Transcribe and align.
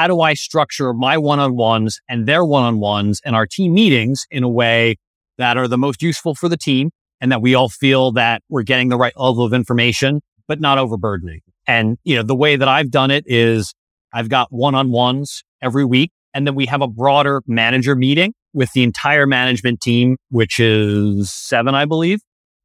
how 0.00 0.06
do 0.06 0.22
I 0.22 0.32
structure 0.32 0.94
my 0.94 1.18
one-on-ones 1.18 2.00
and 2.08 2.26
their 2.26 2.42
one-on-ones 2.42 3.20
and 3.22 3.36
our 3.36 3.46
team 3.46 3.74
meetings 3.74 4.24
in 4.30 4.42
a 4.42 4.48
way 4.48 4.96
that 5.36 5.58
are 5.58 5.68
the 5.68 5.76
most 5.76 6.00
useful 6.00 6.34
for 6.34 6.48
the 6.48 6.56
team 6.56 6.88
and 7.20 7.30
that 7.30 7.42
we 7.42 7.54
all 7.54 7.68
feel 7.68 8.10
that 8.12 8.40
we're 8.48 8.62
getting 8.62 8.88
the 8.88 8.96
right 8.96 9.12
level 9.14 9.44
of 9.44 9.52
information, 9.52 10.22
but 10.48 10.58
not 10.58 10.78
overburdening. 10.78 11.40
And, 11.66 11.98
you 12.02 12.16
know, 12.16 12.22
the 12.22 12.34
way 12.34 12.56
that 12.56 12.66
I've 12.66 12.90
done 12.90 13.10
it 13.10 13.24
is 13.26 13.74
I've 14.10 14.30
got 14.30 14.50
one-on-ones 14.50 15.44
every 15.60 15.84
week 15.84 16.12
and 16.32 16.46
then 16.46 16.54
we 16.54 16.64
have 16.64 16.80
a 16.80 16.88
broader 16.88 17.42
manager 17.46 17.94
meeting 17.94 18.32
with 18.54 18.72
the 18.72 18.82
entire 18.82 19.26
management 19.26 19.82
team, 19.82 20.16
which 20.30 20.58
is 20.58 21.30
seven, 21.30 21.74
I 21.74 21.84
believe. 21.84 22.20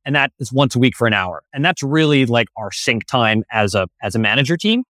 And 0.06 0.16
that 0.16 0.32
is 0.40 0.54
once 0.54 0.74
a 0.78 0.80
week 0.80 0.96
for 0.96 1.06
an 1.06 1.14
hour. 1.14 1.44
And 1.54 1.66
that's 1.66 1.84
really 1.84 2.26
like 2.28 2.48
our 2.56 2.72
sync 2.72 3.06
time 3.08 3.44
as 3.52 3.76
a, 3.76 3.88
as 4.02 4.16
a 4.16 4.20
manager 4.20 4.56
team. 4.56 4.84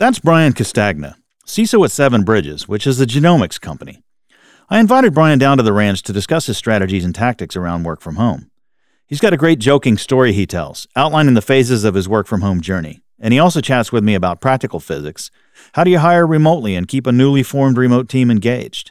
That's 0.00 0.18
Brian 0.18 0.52
Castagna, 0.52 1.16
CISO 1.46 1.84
at 1.84 1.90
Seven 1.90 2.24
Bridges, 2.24 2.66
which 2.66 2.86
is 2.86 2.98
a 2.98 3.06
genomics 3.06 3.60
company. 3.60 4.02
I 4.70 4.80
invited 4.80 5.12
Brian 5.12 5.38
down 5.38 5.58
to 5.58 5.62
the 5.62 5.74
ranch 5.74 6.02
to 6.04 6.12
discuss 6.12 6.46
his 6.46 6.56
strategies 6.56 7.04
and 7.04 7.14
tactics 7.14 7.54
around 7.54 7.84
work 7.84 8.00
from 8.00 8.16
home. 8.16 8.50
He's 9.06 9.20
got 9.20 9.34
a 9.34 9.36
great 9.36 9.58
joking 9.58 9.98
story 9.98 10.32
he 10.32 10.46
tells, 10.46 10.86
outlining 10.96 11.34
the 11.34 11.42
phases 11.42 11.84
of 11.84 11.94
his 11.94 12.08
work 12.08 12.26
from 12.26 12.40
home 12.40 12.62
journey. 12.62 13.02
And 13.20 13.34
he 13.34 13.38
also 13.38 13.60
chats 13.60 13.92
with 13.92 14.02
me 14.02 14.14
about 14.14 14.40
practical 14.40 14.80
physics. 14.80 15.30
How 15.74 15.84
do 15.84 15.90
you 15.90 15.98
hire 15.98 16.26
remotely 16.26 16.74
and 16.74 16.88
keep 16.88 17.06
a 17.06 17.12
newly 17.12 17.42
formed 17.42 17.76
remote 17.76 18.08
team 18.08 18.30
engaged? 18.30 18.90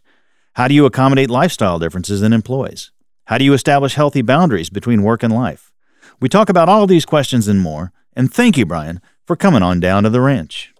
How 0.53 0.67
do 0.67 0.75
you 0.75 0.85
accommodate 0.85 1.31
lifestyle 1.31 1.79
differences 1.79 2.21
in 2.21 2.33
employees? 2.33 2.91
How 3.25 3.39
do 3.39 3.45
you 3.45 3.53
establish 3.53 3.95
healthy 3.95 4.21
boundaries 4.21 4.69
between 4.69 5.01
work 5.01 5.23
and 5.23 5.33
life? 5.33 5.71
We 6.19 6.29
talk 6.29 6.49
about 6.49 6.69
all 6.69 6.85
these 6.85 7.05
questions 7.05 7.47
and 7.47 7.59
more. 7.59 7.91
And 8.15 8.31
thank 8.31 8.57
you, 8.57 8.65
Brian, 8.67 9.01
for 9.25 9.35
coming 9.35 9.63
on 9.63 9.79
down 9.79 10.03
to 10.03 10.11
the 10.11 10.21
ranch. 10.21 10.72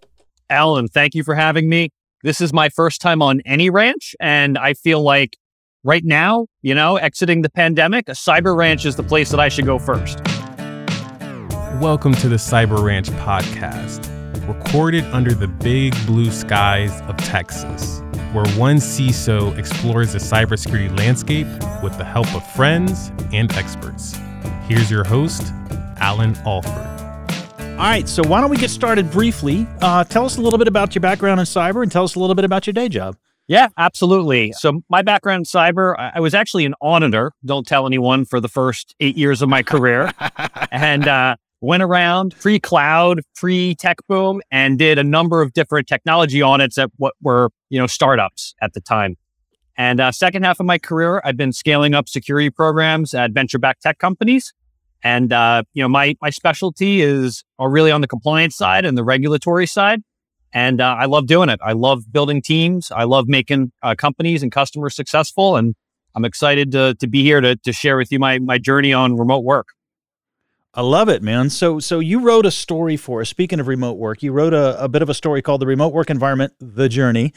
Allan, 0.54 0.88
thank 0.88 1.16
you 1.16 1.24
for 1.24 1.34
having 1.34 1.68
me. 1.68 1.90
This 2.22 2.40
is 2.40 2.54
my 2.54 2.70
first 2.70 3.02
time 3.02 3.24
on 3.24 3.42
any 3.44 3.72
ranch, 3.72 4.16
and 4.20 4.56
I 4.56 4.76
feel 4.76 5.02
like 5.02 5.36
right 5.84 6.06
now, 6.06 6.46
you 6.62 6.76
know, 6.76 6.98
exiting 6.98 7.42
the 7.42 7.50
pandemic, 7.50 8.08
a 8.08 8.12
cyber 8.12 8.56
ranch 8.56 8.86
is 8.86 8.96
the 8.96 9.02
place 9.02 9.32
that 9.32 9.40
I 9.40 9.50
should 9.50 9.66
go 9.66 9.80
first. 9.80 10.20
Welcome 11.82 12.14
to 12.16 12.30
the 12.30 12.36
Cyber 12.36 12.84
Ranch 12.84 13.10
podcast, 13.10 14.08
recorded 14.48 15.04
under 15.06 15.34
the 15.34 15.48
big 15.48 15.94
blue 16.06 16.30
skies 16.30 17.02
of 17.10 17.18
Texas, 17.18 18.02
where 18.32 18.48
one 18.50 18.76
CISO 18.76 19.58
explores 19.58 20.14
the 20.14 20.20
cybersecurity 20.20 20.96
landscape 20.96 21.48
with 21.82 21.98
the 21.98 22.06
help 22.06 22.32
of 22.36 22.46
friends 22.52 23.12
and 23.34 23.52
experts. 23.54 24.16
Here's 24.68 24.92
your 24.92 25.04
host, 25.04 25.52
Allan 25.98 26.36
Alford. 26.46 27.03
All 27.74 27.90
right, 27.90 28.08
so 28.08 28.22
why 28.28 28.40
don't 28.40 28.52
we 28.52 28.58
get 28.58 28.70
started 28.70 29.10
briefly? 29.10 29.68
Uh, 29.82 30.04
tell 30.04 30.26
us 30.26 30.38
a 30.38 30.42
little 30.42 30.60
bit 30.60 30.68
about 30.68 30.94
your 30.94 31.02
background 31.02 31.40
in 31.40 31.46
cyber 31.46 31.82
and 31.82 31.92
tell 31.92 32.04
us 32.04 32.14
a 32.14 32.20
little 32.20 32.36
bit 32.36 32.46
about 32.46 32.68
your 32.68 32.74
day 32.74 32.88
job. 32.88 33.18
Yeah, 33.48 33.70
absolutely. 33.78 34.54
So, 34.54 34.84
my 34.90 35.02
background 35.02 35.42
in 35.42 35.44
cyber, 35.46 35.96
I 35.98 36.20
was 36.20 36.36
actually 36.36 36.66
an 36.66 36.76
auditor. 36.82 37.34
Don't 37.44 37.66
tell 37.66 37.88
anyone 37.88 38.26
for 38.26 38.40
the 38.40 38.48
first 38.48 38.96
eight 39.00 39.18
years 39.18 39.42
of 39.42 39.50
my 39.50 39.64
career. 39.64 40.12
and 40.72 41.08
uh, 41.08 41.36
went 41.62 41.82
around 41.82 42.36
pre 42.40 42.60
cloud, 42.60 43.22
pre 43.36 43.74
tech 43.74 43.98
boom, 44.08 44.42
and 44.52 44.78
did 44.78 45.00
a 45.00 45.04
number 45.04 45.42
of 45.42 45.52
different 45.54 45.88
technology 45.88 46.44
audits 46.44 46.78
at 46.78 46.92
what 46.98 47.16
were, 47.22 47.50
you 47.70 47.80
know, 47.80 47.88
startups 47.88 48.54
at 48.62 48.74
the 48.74 48.82
time. 48.82 49.18
And 49.78 50.00
uh, 50.00 50.12
second 50.12 50.44
half 50.44 50.60
of 50.60 50.68
my 50.68 50.78
career, 50.78 51.22
I've 51.26 51.38
been 51.38 51.52
scaling 51.52 51.96
up 51.96 52.08
security 52.08 52.52
programs 52.52 53.16
at 53.16 53.32
venture 53.32 53.58
backed 53.58 53.82
tech 53.82 53.98
companies. 53.98 54.54
And 55.04 55.34
uh, 55.34 55.64
you 55.74 55.84
know, 55.84 55.90
my 55.90 56.16
my 56.22 56.30
specialty 56.30 57.02
is 57.02 57.44
are 57.60 57.70
really 57.70 57.92
on 57.92 58.02
the 58.02 58.08
compliance 58.08 58.56
side 58.56 58.86
and 58.86 58.98
the 58.98 59.04
regulatory 59.04 59.68
side. 59.68 60.02
And 60.54 60.80
uh, 60.80 60.96
I 61.00 61.06
love 61.06 61.28
doing 61.28 61.50
it. 61.50 61.60
I 61.64 61.74
love 61.74 62.12
building 62.12 62.42
teams. 62.42 62.92
I 62.92 63.04
love 63.04 63.28
making 63.28 63.72
uh, 63.82 63.96
companies 63.96 64.44
and 64.44 64.52
customers 64.52 64.96
successful. 64.96 65.56
And 65.56 65.76
I'm 66.16 66.26
excited 66.26 66.72
to 66.72 66.96
to 66.96 67.08
be 67.08 67.24
here 67.24 67.42
to 67.42 67.56
to 67.58 67.74
share 67.74 67.98
with 67.98 68.12
you 68.12 68.20
my 68.20 68.40
my 68.40 68.58
journey 68.58 68.94
on 68.94 69.18
remote 69.18 69.44
work. 69.44 69.68
I 70.76 70.82
love 70.82 71.08
it, 71.08 71.22
man. 71.22 71.52
So, 71.52 71.80
so 71.80 72.00
you 72.00 72.22
wrote 72.22 72.48
a 72.48 72.52
story 72.52 72.98
for 72.98 73.22
us. 73.22 73.30
Speaking 73.30 73.60
of 73.60 73.68
remote 73.68 73.94
work, 73.94 74.24
you 74.24 74.32
wrote 74.32 74.56
a, 74.56 74.84
a 74.84 74.90
bit 74.90 75.04
of 75.04 75.10
a 75.10 75.14
story 75.14 75.44
called 75.44 75.62
"The 75.62 75.68
Remote 75.68 75.94
Work 75.94 76.10
Environment: 76.10 76.52
The 76.60 76.90
Journey," 76.90 77.32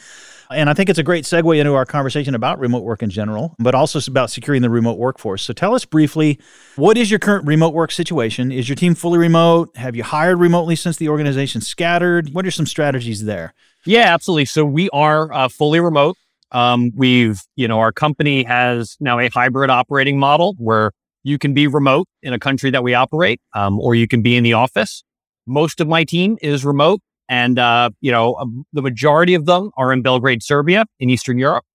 and 0.49 0.71
I 0.71 0.73
think 0.73 0.89
it's 0.89 0.97
a 0.97 1.03
great 1.03 1.23
segue 1.23 1.55
into 1.55 1.75
our 1.75 1.85
conversation 1.85 2.33
about 2.33 2.57
remote 2.57 2.83
work 2.83 3.03
in 3.03 3.11
general, 3.11 3.55
but 3.59 3.75
also 3.75 3.99
about 4.09 4.31
securing 4.31 4.63
the 4.63 4.71
remote 4.71 4.97
workforce. 4.97 5.43
So, 5.43 5.53
tell 5.53 5.75
us 5.75 5.85
briefly, 5.85 6.39
what 6.77 6.97
is 6.97 7.11
your 7.11 7.19
current 7.19 7.45
remote 7.45 7.75
work 7.75 7.91
situation? 7.91 8.51
Is 8.51 8.67
your 8.67 8.75
team 8.75 8.95
fully 8.95 9.19
remote? 9.19 9.69
Have 9.77 9.95
you 9.95 10.03
hired 10.03 10.39
remotely 10.39 10.75
since 10.75 10.97
the 10.97 11.09
organization 11.09 11.61
scattered? 11.61 12.33
What 12.33 12.47
are 12.47 12.51
some 12.51 12.65
strategies 12.65 13.25
there? 13.25 13.53
Yeah, 13.85 14.15
absolutely. 14.15 14.45
So 14.45 14.65
we 14.65 14.89
are 14.89 15.31
uh, 15.31 15.47
fully 15.47 15.79
remote. 15.79 16.17
Um, 16.51 16.91
we've, 16.95 17.39
you 17.55 17.67
know, 17.67 17.81
our 17.81 17.91
company 17.91 18.45
has 18.45 18.97
now 18.99 19.19
a 19.19 19.29
hybrid 19.29 19.69
operating 19.69 20.17
model 20.17 20.55
where 20.57 20.91
you 21.27 21.37
can 21.37 21.53
be 21.53 21.67
remote 21.67 22.07
in 22.23 22.31
a 22.31 22.39
country 22.39 22.69
that 22.71 22.83
we 22.83 22.93
operate, 22.93 23.41
um, 23.53 23.81
or 23.81 23.95
you 23.95 24.07
can 24.07 24.21
be 24.21 24.37
in 24.37 24.43
the 24.45 24.53
office. 24.53 25.03
Most 25.45 25.81
of 25.81 25.87
my 25.87 26.05
team 26.05 26.37
is 26.41 26.63
remote, 26.63 27.01
and 27.27 27.59
uh, 27.59 27.89
you 27.99 28.11
know 28.11 28.35
um, 28.35 28.65
the 28.71 28.81
majority 28.81 29.33
of 29.33 29.45
them 29.45 29.71
are 29.75 29.91
in 29.91 30.01
Belgrade, 30.01 30.41
Serbia, 30.41 30.85
in 31.01 31.09
Eastern 31.09 31.37
Europe, 31.37 31.65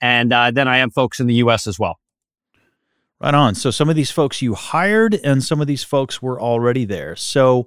and 0.00 0.32
uh, 0.32 0.50
then 0.50 0.68
I 0.68 0.78
have 0.78 0.94
folks 0.94 1.20
in 1.20 1.26
the 1.26 1.34
U.S. 1.34 1.66
as 1.66 1.78
well. 1.78 1.98
Right 3.20 3.34
on. 3.34 3.54
So 3.54 3.70
some 3.70 3.90
of 3.90 3.96
these 3.96 4.10
folks 4.10 4.40
you 4.40 4.54
hired, 4.54 5.14
and 5.22 5.44
some 5.44 5.60
of 5.60 5.66
these 5.66 5.84
folks 5.84 6.22
were 6.22 6.40
already 6.40 6.86
there. 6.86 7.14
So, 7.14 7.66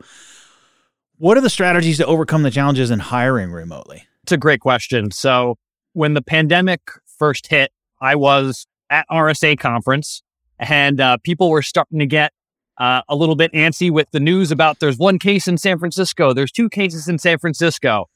what 1.19 1.37
are 1.37 1.41
the 1.41 1.51
strategies 1.51 1.97
to 1.97 2.05
overcome 2.07 2.41
the 2.41 2.51
challenges 2.51 2.89
in 2.89 2.97
hiring 2.97 3.51
remotely? 3.51 4.07
It's 4.23 4.31
a 4.31 4.37
great 4.37 4.59
question. 4.59 5.11
So, 5.11 5.57
when 5.93 6.15
the 6.15 6.23
pandemic 6.23 6.81
first 7.05 7.45
hit, 7.45 7.71
I 8.01 8.15
was 8.15 8.65
at 8.89 9.05
RSA 9.11 9.59
conference 9.59 10.23
and 10.59 10.99
uh, 10.99 11.17
people 11.23 11.49
were 11.49 11.61
starting 11.61 11.99
to 11.99 12.05
get 12.05 12.33
uh, 12.77 13.01
a 13.09 13.15
little 13.15 13.35
bit 13.35 13.51
antsy 13.53 13.89
with 13.89 14.09
the 14.11 14.19
news 14.19 14.51
about 14.51 14.79
there's 14.79 14.97
one 14.97 15.19
case 15.19 15.47
in 15.47 15.57
San 15.57 15.79
Francisco, 15.79 16.33
there's 16.33 16.51
two 16.51 16.69
cases 16.69 17.07
in 17.07 17.17
San 17.17 17.37
Francisco, 17.39 18.09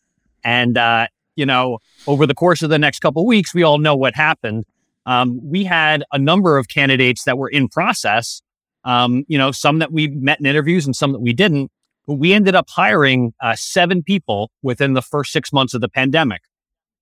and 0.44 0.78
uh, 0.78 1.08
you 1.36 1.46
know 1.46 1.80
over 2.08 2.26
the 2.26 2.36
course 2.36 2.62
of 2.62 2.70
the 2.70 2.80
next 2.80 3.00
couple 3.00 3.26
weeks, 3.26 3.54
we 3.54 3.64
all 3.64 3.78
know 3.78 3.96
what 3.96 4.16
happened. 4.16 4.66
Um, 5.06 5.40
we 5.44 5.64
had 5.64 6.04
a 6.12 6.20
number 6.20 6.58
of 6.58 6.68
candidates 6.68 7.24
that 7.24 7.38
were 7.38 7.50
in 7.50 7.68
process. 7.68 8.42
Um, 8.84 9.26
you 9.28 9.38
know, 9.38 9.52
some 9.52 9.80
that 9.80 9.92
we 9.92 10.08
met 10.08 10.40
in 10.40 10.46
interviews 10.46 10.86
and 10.86 10.96
some 10.96 11.12
that 11.12 11.20
we 11.22 11.34
didn't. 11.34 11.72
But 12.08 12.16
we 12.16 12.34
ended 12.34 12.56
up 12.56 12.68
hiring 12.68 13.34
uh, 13.42 13.56
seven 13.56 14.02
people 14.02 14.50
within 14.64 14.94
the 14.94 15.04
first 15.04 15.32
six 15.32 15.54
months 15.54 15.76
of 15.76 15.82
the 15.82 15.90
pandemic, 15.90 16.42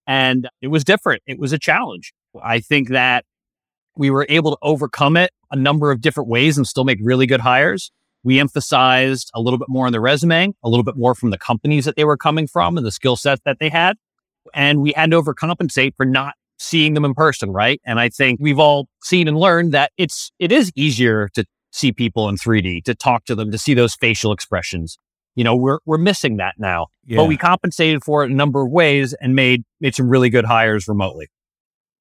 and 0.05 0.49
it 0.61 0.67
was 0.67 0.83
different. 0.83 1.23
It 1.25 1.39
was 1.39 1.53
a 1.53 1.59
challenge. 1.59 2.13
I 2.41 2.59
think 2.59 2.89
that 2.89 3.25
we 3.99 4.09
were 4.09 4.25
able 4.29 4.51
to 4.51 4.57
overcome 4.61 5.17
it 5.17 5.29
a 5.51 5.57
number 5.57 5.91
of 5.91 5.99
different 5.99 6.29
ways 6.29 6.57
and 6.57 6.65
still 6.65 6.85
make 6.85 6.97
really 7.03 7.27
good 7.27 7.41
hires. 7.41 7.91
We 8.23 8.39
emphasized 8.39 9.29
a 9.35 9.41
little 9.41 9.59
bit 9.59 9.67
more 9.67 9.85
on 9.85 9.91
the 9.91 9.99
resume, 9.99 10.53
a 10.63 10.69
little 10.69 10.83
bit 10.83 10.95
more 10.95 11.13
from 11.13 11.31
the 11.31 11.37
companies 11.37 11.83
that 11.85 11.97
they 11.97 12.05
were 12.05 12.17
coming 12.17 12.47
from 12.47 12.77
and 12.77 12.85
the 12.85 12.91
skill 12.91 13.17
set 13.17 13.43
that 13.43 13.57
they 13.59 13.69
had. 13.69 13.97
And 14.53 14.81
we 14.81 14.93
had 14.95 15.11
to 15.11 15.21
overcompensate 15.21 15.95
for 15.97 16.05
not 16.05 16.33
seeing 16.57 16.93
them 16.93 17.03
in 17.03 17.13
person, 17.13 17.51
right? 17.51 17.81
And 17.85 17.99
I 17.99 18.07
think 18.07 18.39
we've 18.41 18.57
all 18.57 18.87
seen 19.03 19.27
and 19.27 19.37
learned 19.37 19.73
that 19.73 19.91
it's 19.97 20.31
it 20.39 20.51
is 20.51 20.71
easier 20.75 21.29
to 21.33 21.45
see 21.71 21.91
people 21.91 22.29
in 22.29 22.35
3D, 22.35 22.83
to 22.85 22.95
talk 22.95 23.25
to 23.25 23.35
them, 23.35 23.51
to 23.51 23.57
see 23.57 23.73
those 23.73 23.95
facial 23.95 24.31
expressions. 24.31 24.97
You 25.35 25.43
know, 25.43 25.55
we're 25.55 25.79
we're 25.85 25.97
missing 25.97 26.37
that 26.37 26.55
now. 26.57 26.87
Yeah. 27.05 27.17
But 27.17 27.25
we 27.25 27.35
compensated 27.37 28.03
for 28.03 28.23
it 28.23 28.31
a 28.31 28.33
number 28.33 28.61
of 28.65 28.71
ways 28.71 29.13
and 29.21 29.35
made 29.35 29.63
made 29.81 29.93
some 29.93 30.09
really 30.09 30.29
good 30.29 30.45
hires 30.45 30.87
remotely. 30.87 31.27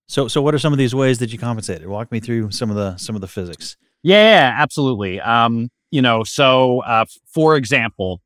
So, 0.08 0.26
so 0.26 0.40
what 0.40 0.54
are 0.54 0.58
some 0.58 0.72
of 0.72 0.78
these 0.78 0.94
ways 0.94 1.18
that 1.18 1.32
you 1.32 1.38
compensated? 1.38 1.86
Walk 1.86 2.10
me 2.10 2.18
through 2.18 2.50
some 2.50 2.70
of 2.70 2.76
the 2.76 2.96
some 2.96 3.14
of 3.14 3.20
the 3.20 3.28
physics. 3.28 3.76
Yeah, 4.02 4.54
absolutely. 4.56 5.20
Um, 5.20 5.68
you 5.90 6.00
know, 6.00 6.24
so 6.24 6.80
uh, 6.80 7.04
for 7.26 7.56
example, 7.56 8.20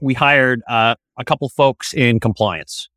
we 0.00 0.14
hired 0.14 0.62
uh, 0.68 0.96
a 1.16 1.24
couple 1.24 1.48
folks 1.48 1.94
in 1.94 2.18
compliance, 2.18 2.88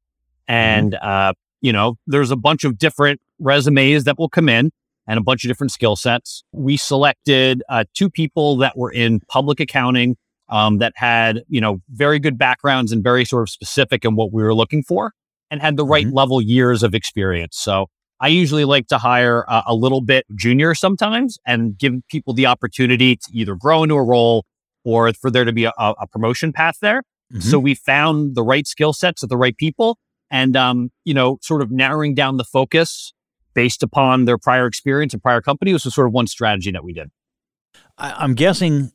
mm-hmm. 0.50 0.54
and 0.54 0.92
mm-hmm. 0.94 1.08
uh, 1.08 1.34
you 1.62 1.72
know, 1.72 1.96
there's 2.08 2.32
a 2.32 2.36
bunch 2.36 2.64
of 2.64 2.80
different 2.80 3.22
resumes 3.40 4.06
that 4.06 4.18
will 4.18 4.30
come 4.30 4.50
in 4.50 4.72
and 5.08 5.20
a 5.20 5.22
bunch 5.22 5.44
of 5.44 5.48
different 5.48 5.72
skill 5.72 5.96
sets. 5.96 6.44
We 6.52 6.76
selected 6.76 7.62
uh, 7.70 7.84
two 7.94 8.10
people 8.10 8.58
that 8.58 8.78
were 8.78 8.92
in 8.92 9.20
public 9.30 9.60
accounting 9.60 10.18
um, 10.50 10.80
that 10.80 10.94
had 10.96 11.44
you 11.50 11.62
know 11.62 11.82
very 11.90 12.18
good 12.18 12.40
backgrounds 12.40 12.92
and 12.92 13.04
very 13.04 13.26
sort 13.26 13.44
of 13.44 13.50
specific 13.52 14.04
in 14.06 14.16
what 14.16 14.34
we 14.34 14.42
were 14.42 14.56
looking 14.56 14.82
for, 14.82 15.14
and 15.52 15.62
had 15.62 15.78
the 15.78 15.86
right 15.86 16.08
mm-hmm. 16.08 16.16
level 16.16 16.42
years 16.42 16.82
of 16.82 16.96
experience. 16.96 17.60
So 17.60 17.90
I 18.20 18.30
usually 18.30 18.66
like 18.66 18.88
to 18.88 18.98
hire 18.98 19.46
uh, 19.48 19.62
a 19.68 19.76
little 19.76 20.02
bit 20.02 20.26
junior 20.36 20.74
sometimes 20.74 21.38
and 21.46 21.78
give 21.78 21.94
people 22.10 22.34
the 22.34 22.48
opportunity 22.48 23.16
to 23.16 23.30
either 23.32 23.56
grow 23.56 23.84
into 23.84 23.96
a 23.96 24.04
role 24.04 24.46
or 24.84 25.14
for 25.14 25.30
there 25.30 25.46
to 25.46 25.54
be 25.54 25.66
a, 25.66 25.72
a 25.78 26.08
promotion 26.08 26.52
path 26.52 26.78
there. 26.82 27.04
Mm-hmm. 27.32 27.42
So 27.42 27.60
we 27.60 27.76
found 27.76 28.36
the 28.36 28.44
right 28.44 28.66
skill 28.66 28.94
sets 28.94 29.22
of 29.22 29.30
the 29.30 29.38
right 29.38 29.56
people 29.56 30.00
and, 30.32 30.56
um, 30.56 30.92
you 31.06 31.14
know, 31.14 31.38
sort 31.42 31.62
of 31.62 31.72
narrowing 31.72 32.16
down 32.16 32.38
the 32.38 32.44
focus 32.44 33.14
based 33.54 33.84
upon 33.84 34.26
their 34.26 34.38
prior 34.38 34.66
experience 34.66 35.14
and 35.14 35.22
prior 35.22 35.42
company. 35.42 35.72
This 35.72 35.86
was 35.86 35.94
sort 35.94 36.08
of 36.08 36.14
one 36.14 36.28
strategy 36.28 36.72
that 36.72 36.84
we 36.84 36.94
did. 36.94 37.10
I, 37.98 38.14
I'm 38.18 38.34
guessing 38.34 38.92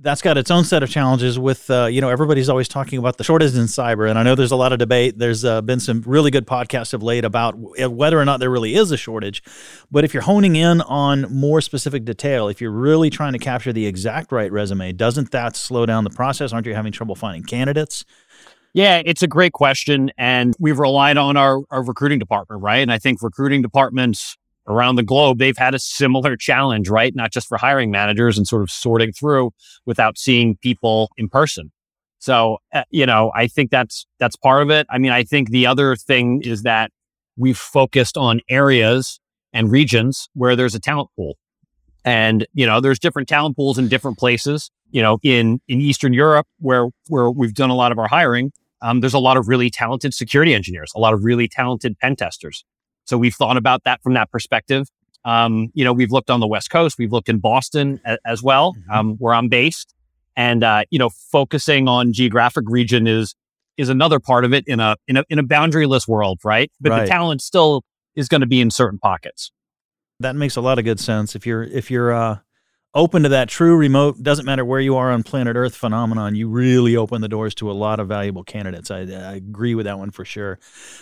that's 0.00 0.20
got 0.20 0.36
its 0.36 0.50
own 0.50 0.62
set 0.64 0.82
of 0.82 0.90
challenges 0.90 1.38
with 1.38 1.70
uh, 1.70 1.86
you 1.86 2.00
know 2.00 2.08
everybody's 2.08 2.48
always 2.48 2.68
talking 2.68 2.98
about 2.98 3.16
the 3.16 3.24
shortage 3.24 3.54
in 3.54 3.62
cyber 3.62 4.08
and 4.08 4.18
i 4.18 4.22
know 4.22 4.34
there's 4.34 4.52
a 4.52 4.56
lot 4.56 4.72
of 4.72 4.78
debate 4.78 5.18
there's 5.18 5.44
uh, 5.44 5.62
been 5.62 5.80
some 5.80 6.02
really 6.06 6.30
good 6.30 6.46
podcasts 6.46 6.92
of 6.92 7.02
late 7.02 7.24
about 7.24 7.54
whether 7.56 8.20
or 8.20 8.24
not 8.24 8.40
there 8.40 8.50
really 8.50 8.74
is 8.74 8.90
a 8.90 8.96
shortage 8.96 9.42
but 9.90 10.04
if 10.04 10.12
you're 10.12 10.22
honing 10.22 10.56
in 10.56 10.80
on 10.82 11.22
more 11.32 11.60
specific 11.60 12.04
detail 12.04 12.48
if 12.48 12.60
you're 12.60 12.70
really 12.70 13.10
trying 13.10 13.32
to 13.32 13.38
capture 13.38 13.72
the 13.72 13.86
exact 13.86 14.32
right 14.32 14.52
resume 14.52 14.92
doesn't 14.92 15.30
that 15.30 15.56
slow 15.56 15.86
down 15.86 16.04
the 16.04 16.10
process 16.10 16.52
aren't 16.52 16.66
you 16.66 16.74
having 16.74 16.92
trouble 16.92 17.14
finding 17.14 17.42
candidates 17.42 18.04
yeah, 18.74 19.00
it's 19.06 19.22
a 19.22 19.26
great 19.26 19.54
question. 19.54 20.10
And 20.18 20.54
we've 20.58 20.78
relied 20.78 21.16
on 21.16 21.38
our, 21.38 21.62
our 21.70 21.82
recruiting 21.82 22.18
department, 22.18 22.60
right? 22.60 22.80
And 22.80 22.92
I 22.92 22.98
think 22.98 23.22
recruiting 23.22 23.62
departments 23.62 24.36
around 24.68 24.96
the 24.96 25.02
globe, 25.02 25.38
they've 25.38 25.56
had 25.56 25.74
a 25.74 25.78
similar 25.78 26.36
challenge, 26.36 26.88
right? 26.88 27.14
Not 27.14 27.32
just 27.32 27.48
for 27.48 27.58
hiring 27.58 27.90
managers 27.90 28.36
and 28.36 28.46
sort 28.46 28.62
of 28.62 28.70
sorting 28.70 29.12
through 29.12 29.52
without 29.84 30.18
seeing 30.18 30.56
people 30.56 31.10
in 31.16 31.28
person. 31.28 31.70
So, 32.18 32.58
uh, 32.72 32.82
you 32.90 33.06
know, 33.06 33.30
I 33.34 33.46
think 33.46 33.70
that's 33.70 34.06
that's 34.18 34.36
part 34.36 34.62
of 34.62 34.70
it. 34.70 34.86
I 34.90 34.98
mean, 34.98 35.12
I 35.12 35.22
think 35.22 35.50
the 35.50 35.66
other 35.66 35.96
thing 35.96 36.42
is 36.42 36.62
that 36.62 36.90
we've 37.36 37.58
focused 37.58 38.16
on 38.16 38.40
areas 38.48 39.20
and 39.52 39.70
regions 39.70 40.28
where 40.34 40.56
there's 40.56 40.74
a 40.74 40.80
talent 40.80 41.10
pool. 41.16 41.34
And, 42.04 42.46
you 42.54 42.66
know, 42.66 42.80
there's 42.80 42.98
different 42.98 43.28
talent 43.28 43.56
pools 43.56 43.78
in 43.78 43.88
different 43.88 44.18
places. 44.18 44.70
You 44.90 45.02
know, 45.02 45.18
in 45.22 45.60
in 45.68 45.80
Eastern 45.80 46.12
Europe 46.12 46.46
where 46.58 46.88
where 47.08 47.30
we've 47.30 47.54
done 47.54 47.70
a 47.70 47.74
lot 47.74 47.92
of 47.92 47.98
our 47.98 48.08
hiring, 48.08 48.52
um, 48.80 49.00
there's 49.00 49.14
a 49.14 49.18
lot 49.18 49.36
of 49.36 49.48
really 49.48 49.70
talented 49.70 50.14
security 50.14 50.54
engineers, 50.54 50.92
a 50.96 51.00
lot 51.00 51.12
of 51.12 51.24
really 51.24 51.48
talented 51.48 51.98
pen 51.98 52.16
testers. 52.16 52.64
So 53.06 53.16
we've 53.16 53.34
thought 53.34 53.56
about 53.56 53.84
that 53.84 54.02
from 54.02 54.14
that 54.14 54.30
perspective. 54.30 54.88
Um, 55.24 55.70
you 55.74 55.84
know, 55.84 55.92
we've 55.92 56.12
looked 56.12 56.30
on 56.30 56.38
the 56.38 56.46
West 56.46 56.70
Coast, 56.70 56.98
we've 56.98 57.12
looked 57.12 57.28
in 57.28 57.38
Boston 57.38 58.00
a- 58.04 58.18
as 58.24 58.42
well, 58.42 58.74
mm-hmm. 58.74 58.90
um, 58.90 59.16
where 59.18 59.34
I'm 59.34 59.48
based, 59.48 59.92
and 60.36 60.62
uh, 60.62 60.84
you 60.90 60.98
know, 60.98 61.08
focusing 61.08 61.88
on 61.88 62.12
geographic 62.12 62.64
region 62.68 63.06
is 63.06 63.34
is 63.76 63.88
another 63.88 64.20
part 64.20 64.44
of 64.44 64.54
it 64.54 64.64
in 64.66 64.78
a 64.78 64.96
in 65.08 65.16
a 65.16 65.24
in 65.28 65.38
a 65.38 65.42
boundaryless 65.42 66.06
world, 66.06 66.40
right? 66.44 66.70
But 66.80 66.90
right. 66.90 67.00
the 67.02 67.06
talent 67.08 67.42
still 67.42 67.82
is 68.14 68.28
going 68.28 68.40
to 68.40 68.46
be 68.46 68.60
in 68.60 68.70
certain 68.70 68.98
pockets. 68.98 69.50
That 70.20 70.36
makes 70.36 70.56
a 70.56 70.60
lot 70.60 70.78
of 70.78 70.84
good 70.84 71.00
sense. 71.00 71.34
If 71.34 71.46
you're 71.46 71.64
if 71.64 71.90
you're 71.90 72.12
uh, 72.12 72.38
open 72.96 73.22
to 73.22 73.28
that 73.28 73.48
true 73.48 73.76
remote, 73.76 74.22
doesn't 74.22 74.46
matter 74.46 74.64
where 74.64 74.80
you 74.80 74.96
are 74.96 75.12
on 75.12 75.22
planet 75.22 75.54
Earth 75.54 75.76
phenomenon, 75.76 76.34
you 76.34 76.48
really 76.48 76.96
open 76.96 77.20
the 77.20 77.28
doors 77.28 77.54
to 77.56 77.70
a 77.70 77.74
lot 77.74 78.00
of 78.00 78.08
valuable 78.08 78.42
candidates. 78.42 78.90
I, 78.90 79.00
I 79.00 79.34
agree 79.34 79.74
with 79.74 79.84
that 79.84 79.98
one 79.98 80.10
for 80.10 80.24
sure. 80.24 80.58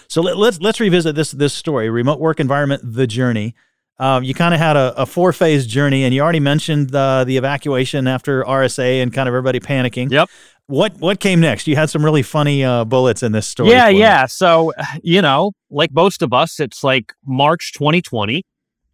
So 0.09 0.21
let, 0.21 0.33
us 0.33 0.39
let's, 0.39 0.61
let's 0.61 0.81
revisit 0.81 1.15
this 1.15 1.31
this 1.31 1.55
story: 1.55 1.89
remote 1.89 2.21
work 2.21 2.41
environment, 2.41 2.83
the 2.85 3.07
journey. 3.07 3.55
Um, 3.99 4.25
you 4.25 4.35
kind 4.35 4.53
of 4.53 4.59
had 4.59 4.77
a, 4.77 4.93
a 5.03 5.07
four 5.07 5.33
phase 5.33 5.67
journey, 5.67 6.03
and 6.05 6.13
you 6.13 6.21
already 6.21 6.41
mentioned 6.41 6.93
uh, 6.93 7.23
the 7.23 7.37
evacuation 7.37 8.09
after 8.09 8.43
RSA 8.43 9.01
and 9.01 9.13
kind 9.13 9.29
of 9.29 9.33
everybody 9.33 9.61
panicking. 9.61 10.11
Yep. 10.11 10.29
What 10.67 10.95
what 10.99 11.21
came 11.21 11.41
next? 11.41 11.69
You 11.69 11.77
had 11.77 11.91
some 11.91 12.05
really 12.05 12.23
funny 12.23 12.65
uh, 12.65 12.85
bullets 12.85 13.23
in 13.23 13.31
this 13.31 13.47
story. 13.47 13.71
Yeah, 13.71 13.89
yeah. 13.89 14.27
So 14.27 14.73
you 15.03 15.23
know, 15.23 15.53
like 15.71 15.93
most 15.93 16.23
of 16.23 16.33
us, 16.33 16.59
it's 16.59 16.83
like 16.83 17.13
March 17.25 17.73
2020, 17.75 18.43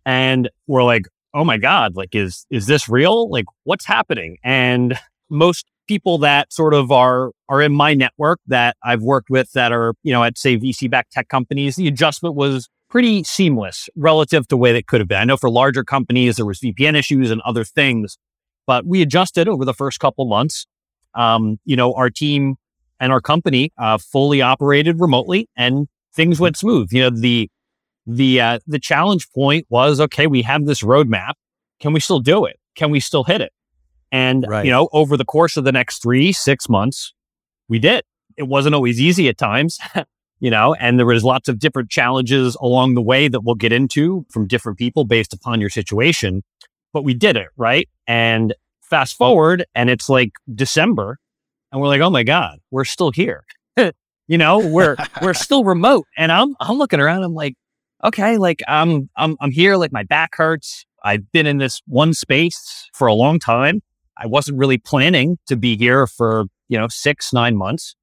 and 0.04 0.50
we're 0.66 0.84
like, 0.84 1.06
oh 1.34 1.44
my 1.44 1.56
god 1.56 1.96
like 1.96 2.14
is 2.14 2.46
is 2.50 2.66
this 2.66 2.88
real? 2.88 3.28
Like 3.30 3.46
what's 3.64 3.84
happening? 3.84 4.38
And 4.42 4.98
most 5.28 5.66
people 5.88 6.18
that 6.18 6.52
sort 6.52 6.74
of 6.74 6.92
are 6.92 7.32
are 7.48 7.60
in 7.60 7.72
my 7.72 7.94
network 7.94 8.38
that 8.46 8.76
I've 8.84 9.02
worked 9.02 9.30
with 9.30 9.52
that 9.52 9.72
are 9.72 9.94
you 10.02 10.12
know 10.12 10.22
at 10.22 10.38
say 10.38 10.56
VC 10.56 10.90
backed 10.90 11.12
tech 11.12 11.28
companies 11.28 11.76
the 11.76 11.88
adjustment 11.88 12.34
was 12.34 12.68
pretty 12.88 13.22
seamless 13.24 13.88
relative 13.96 14.42
to 14.44 14.48
the 14.50 14.56
way 14.56 14.72
that 14.72 14.86
could 14.86 15.00
have 15.00 15.08
been. 15.08 15.18
I 15.18 15.24
know 15.24 15.36
for 15.36 15.50
larger 15.50 15.84
companies 15.84 16.36
there 16.36 16.46
was 16.46 16.58
VPN 16.60 16.96
issues 16.96 17.30
and 17.30 17.40
other 17.42 17.64
things 17.64 18.18
but 18.66 18.86
we 18.86 19.02
adjusted 19.02 19.48
over 19.48 19.64
the 19.64 19.74
first 19.74 19.98
couple 19.98 20.26
months. 20.26 20.66
Um, 21.14 21.58
you 21.64 21.76
know 21.76 21.92
our 21.94 22.10
team 22.10 22.56
and 23.00 23.12
our 23.12 23.20
company 23.20 23.72
uh, 23.78 23.98
fully 23.98 24.42
operated 24.42 25.00
remotely 25.00 25.48
and 25.56 25.88
things 26.14 26.38
went 26.38 26.56
smooth. 26.56 26.92
You 26.92 27.02
know 27.02 27.10
the 27.10 27.48
the 28.06 28.40
uh, 28.40 28.58
the 28.66 28.78
challenge 28.78 29.30
point 29.32 29.66
was 29.68 30.00
okay, 30.00 30.26
we 30.26 30.42
have 30.42 30.66
this 30.66 30.82
roadmap. 30.82 31.32
Can 31.80 31.92
we 31.92 32.00
still 32.00 32.20
do 32.20 32.44
it? 32.44 32.58
Can 32.74 32.90
we 32.90 33.00
still 33.00 33.24
hit 33.24 33.40
it? 33.40 33.52
And 34.12 34.44
right. 34.48 34.64
you 34.64 34.70
know, 34.70 34.88
over 34.92 35.16
the 35.16 35.24
course 35.24 35.56
of 35.56 35.64
the 35.64 35.72
next 35.72 36.02
three 36.02 36.32
six 36.32 36.68
months, 36.68 37.12
we 37.68 37.78
did. 37.78 38.04
It 38.36 38.44
wasn't 38.44 38.74
always 38.74 39.00
easy 39.00 39.28
at 39.28 39.38
times, 39.38 39.78
you 40.40 40.50
know, 40.50 40.74
and 40.74 40.98
there 40.98 41.06
was 41.06 41.24
lots 41.24 41.48
of 41.48 41.58
different 41.58 41.90
challenges 41.90 42.56
along 42.60 42.94
the 42.94 43.02
way 43.02 43.28
that 43.28 43.42
we'll 43.42 43.54
get 43.54 43.72
into 43.72 44.24
from 44.30 44.46
different 44.46 44.78
people 44.78 45.04
based 45.04 45.34
upon 45.34 45.60
your 45.60 45.70
situation. 45.70 46.42
But 46.92 47.04
we 47.04 47.14
did 47.14 47.36
it 47.36 47.48
right. 47.56 47.88
And 48.06 48.54
fast 48.82 49.16
forward, 49.16 49.64
and 49.74 49.88
it's 49.88 50.08
like 50.08 50.32
December, 50.52 51.18
and 51.70 51.80
we're 51.80 51.88
like, 51.88 52.00
oh 52.00 52.10
my 52.10 52.24
god, 52.24 52.58
we're 52.70 52.84
still 52.84 53.12
here. 53.12 53.44
you 53.76 54.38
know, 54.38 54.58
we're 54.58 54.96
we're 55.22 55.34
still 55.46 55.64
remote, 55.64 56.06
and 56.16 56.32
I'm 56.32 56.56
I'm 56.60 56.76
looking 56.76 57.00
around. 57.00 57.22
I'm 57.22 57.34
like, 57.34 57.54
okay, 58.04 58.36
like 58.36 58.60
I'm 58.68 59.08
I'm 59.16 59.36
I'm 59.40 59.50
here, 59.50 59.76
like 59.76 59.92
my 59.92 60.04
back 60.04 60.36
hurts. 60.36 60.84
I've 61.02 61.30
been 61.32 61.46
in 61.46 61.58
this 61.58 61.80
one 61.86 62.12
space 62.14 62.88
for 62.92 63.06
a 63.06 63.14
long 63.14 63.38
time. 63.38 63.80
I 64.16 64.26
wasn't 64.26 64.58
really 64.58 64.76
planning 64.76 65.38
to 65.46 65.56
be 65.56 65.76
here 65.76 66.06
for, 66.06 66.44
you 66.68 66.78
know, 66.78 66.88
six, 66.88 67.32
nine 67.32 67.56
months, 67.56 67.96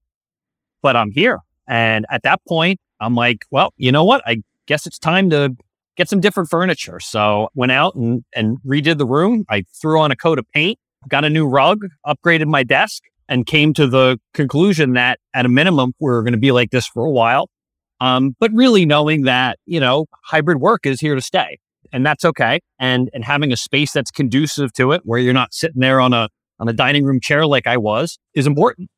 but 0.81 0.95
I'm 0.95 1.11
here. 1.11 1.39
And 1.67 2.05
at 2.09 2.23
that 2.23 2.41
point, 2.47 2.79
I'm 2.99 3.13
like, 3.13 3.45
well, 3.51 3.71
you 3.77 3.91
know 3.91 4.03
what? 4.03 4.23
I 4.25 4.41
guess 4.65 4.87
it's 4.87 4.97
time 4.97 5.29
to 5.29 5.55
get 5.95 6.09
some 6.09 6.19
different 6.19 6.49
furniture. 6.49 6.99
So 6.99 7.49
went 7.53 7.71
out 7.71 7.93
and, 7.93 8.23
and 8.35 8.57
redid 8.65 8.97
the 8.97 9.05
room. 9.05 9.45
I 9.49 9.63
threw 9.79 9.99
on 9.99 10.11
a 10.11 10.15
coat 10.15 10.39
of 10.39 10.45
paint, 10.53 10.79
got 11.07 11.23
a 11.23 11.29
new 11.29 11.47
rug, 11.47 11.85
upgraded 12.05 12.47
my 12.47 12.63
desk, 12.63 13.03
and 13.29 13.45
came 13.45 13.73
to 13.73 13.85
the 13.85 14.19
conclusion 14.33 14.93
that 14.93 15.19
at 15.33 15.45
a 15.45 15.49
minimum, 15.49 15.93
we're 15.99 16.23
going 16.23 16.33
to 16.33 16.39
be 16.39 16.51
like 16.51 16.71
this 16.71 16.87
for 16.87 17.05
a 17.05 17.11
while. 17.11 17.49
Um, 17.99 18.35
but 18.39 18.51
really 18.53 18.85
knowing 18.85 19.23
that, 19.23 19.59
you 19.65 19.79
know, 19.79 20.05
hybrid 20.23 20.59
work 20.59 20.85
is 20.85 20.99
here 20.99 21.15
to 21.15 21.21
stay 21.21 21.57
and 21.91 22.05
that's 22.05 22.25
okay. 22.25 22.59
And, 22.79 23.09
and 23.13 23.23
having 23.23 23.51
a 23.51 23.57
space 23.57 23.91
that's 23.91 24.11
conducive 24.11 24.73
to 24.73 24.91
it 24.91 25.01
where 25.03 25.19
you're 25.19 25.33
not 25.33 25.53
sitting 25.53 25.79
there 25.79 25.99
on 25.99 26.13
a, 26.13 26.29
on 26.59 26.67
a 26.67 26.73
dining 26.73 27.05
room 27.05 27.19
chair 27.19 27.45
like 27.45 27.67
I 27.67 27.77
was 27.77 28.17
is 28.33 28.47
important. 28.47 28.89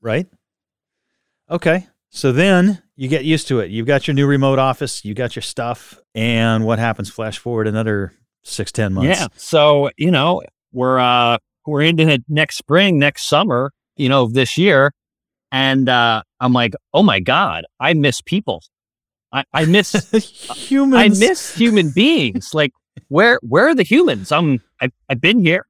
Right. 0.00 0.26
Okay. 1.50 1.86
So 2.10 2.30
then 2.32 2.82
you 2.96 3.08
get 3.08 3.24
used 3.24 3.48
to 3.48 3.60
it. 3.60 3.70
You've 3.70 3.86
got 3.86 4.06
your 4.06 4.14
new 4.14 4.26
remote 4.26 4.58
office, 4.58 5.04
you 5.04 5.14
got 5.14 5.34
your 5.34 5.42
stuff. 5.42 5.98
And 6.14 6.64
what 6.64 6.78
happens? 6.78 7.10
Flash 7.10 7.38
forward 7.38 7.66
another 7.66 8.12
six, 8.42 8.70
10 8.70 8.94
months. 8.94 9.20
Yeah. 9.20 9.26
So, 9.36 9.90
you 9.96 10.10
know, 10.10 10.42
we're, 10.72 10.98
uh, 10.98 11.38
we're 11.66 11.82
into 11.82 12.06
it 12.08 12.24
next 12.28 12.56
spring, 12.56 12.98
next 12.98 13.26
summer, 13.26 13.72
you 13.96 14.08
know, 14.08 14.28
this 14.28 14.58
year. 14.58 14.92
And 15.54 15.88
uh, 15.88 16.24
I'm 16.40 16.52
like, 16.52 16.74
oh 16.92 17.04
my 17.04 17.20
God, 17.20 17.64
I 17.78 17.94
miss 17.94 18.20
people. 18.20 18.60
I, 19.32 19.44
I 19.52 19.66
miss 19.66 19.92
humans. 20.56 21.22
I 21.22 21.26
miss 21.26 21.54
human 21.54 21.90
beings. 21.90 22.52
like, 22.52 22.72
where 23.06 23.38
where 23.40 23.68
are 23.68 23.74
the 23.74 23.84
humans? 23.84 24.32
I'm 24.32 24.60
I've, 24.80 24.90
I've 25.08 25.20
been 25.20 25.38
here. 25.38 25.64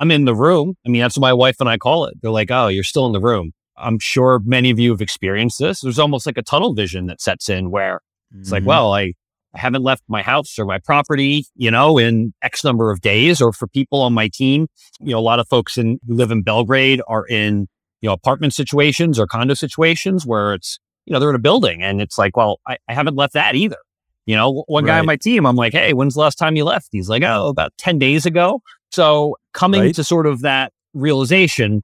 I'm 0.00 0.10
in 0.10 0.24
the 0.24 0.34
room. 0.34 0.74
I 0.84 0.88
mean, 0.88 1.00
that's 1.00 1.16
what 1.16 1.20
my 1.20 1.32
wife 1.32 1.60
and 1.60 1.68
I 1.68 1.78
call 1.78 2.06
it. 2.06 2.14
They're 2.20 2.32
like, 2.32 2.50
oh, 2.50 2.66
you're 2.66 2.82
still 2.82 3.06
in 3.06 3.12
the 3.12 3.20
room. 3.20 3.52
I'm 3.76 4.00
sure 4.00 4.40
many 4.44 4.70
of 4.70 4.80
you 4.80 4.90
have 4.90 5.00
experienced 5.00 5.60
this. 5.60 5.80
There's 5.80 6.00
almost 6.00 6.26
like 6.26 6.36
a 6.36 6.42
tunnel 6.42 6.74
vision 6.74 7.06
that 7.06 7.20
sets 7.20 7.48
in 7.48 7.70
where 7.70 8.00
it's 8.36 8.48
mm-hmm. 8.48 8.54
like, 8.54 8.66
well, 8.66 8.92
I, 8.92 9.12
I 9.54 9.58
haven't 9.58 9.84
left 9.84 10.02
my 10.08 10.22
house 10.22 10.58
or 10.58 10.64
my 10.64 10.80
property, 10.80 11.44
you 11.54 11.70
know, 11.70 11.98
in 11.98 12.34
X 12.42 12.64
number 12.64 12.90
of 12.90 13.00
days. 13.00 13.40
Or 13.40 13.52
for 13.52 13.68
people 13.68 14.00
on 14.00 14.12
my 14.12 14.26
team, 14.26 14.66
you 14.98 15.12
know, 15.12 15.20
a 15.20 15.20
lot 15.20 15.38
of 15.38 15.46
folks 15.46 15.78
in, 15.78 16.00
who 16.08 16.14
live 16.14 16.32
in 16.32 16.42
Belgrade 16.42 17.00
are 17.06 17.26
in 17.26 17.68
you 18.00 18.08
know, 18.08 18.12
apartment 18.12 18.54
situations 18.54 19.18
or 19.18 19.26
condo 19.26 19.54
situations 19.54 20.26
where 20.26 20.54
it's, 20.54 20.78
you 21.06 21.12
know, 21.12 21.20
they're 21.20 21.30
in 21.30 21.36
a 21.36 21.40
building 21.40 21.82
and 21.82 22.00
it's 22.00 22.18
like, 22.18 22.36
well, 22.36 22.60
I, 22.66 22.78
I 22.88 22.94
haven't 22.94 23.16
left 23.16 23.34
that 23.34 23.54
either. 23.54 23.78
You 24.26 24.36
know, 24.36 24.64
one 24.68 24.84
guy 24.84 24.94
right. 24.94 25.00
on 25.00 25.06
my 25.06 25.16
team, 25.16 25.46
I'm 25.46 25.56
like, 25.56 25.72
hey, 25.72 25.92
when's 25.92 26.14
the 26.14 26.20
last 26.20 26.36
time 26.36 26.54
you 26.56 26.64
left? 26.64 26.88
He's 26.92 27.08
like, 27.08 27.22
oh, 27.22 27.48
about 27.48 27.72
10 27.78 27.98
days 27.98 28.26
ago. 28.26 28.60
So 28.90 29.36
coming 29.52 29.80
right. 29.80 29.94
to 29.94 30.04
sort 30.04 30.26
of 30.26 30.42
that 30.42 30.72
realization, 30.94 31.82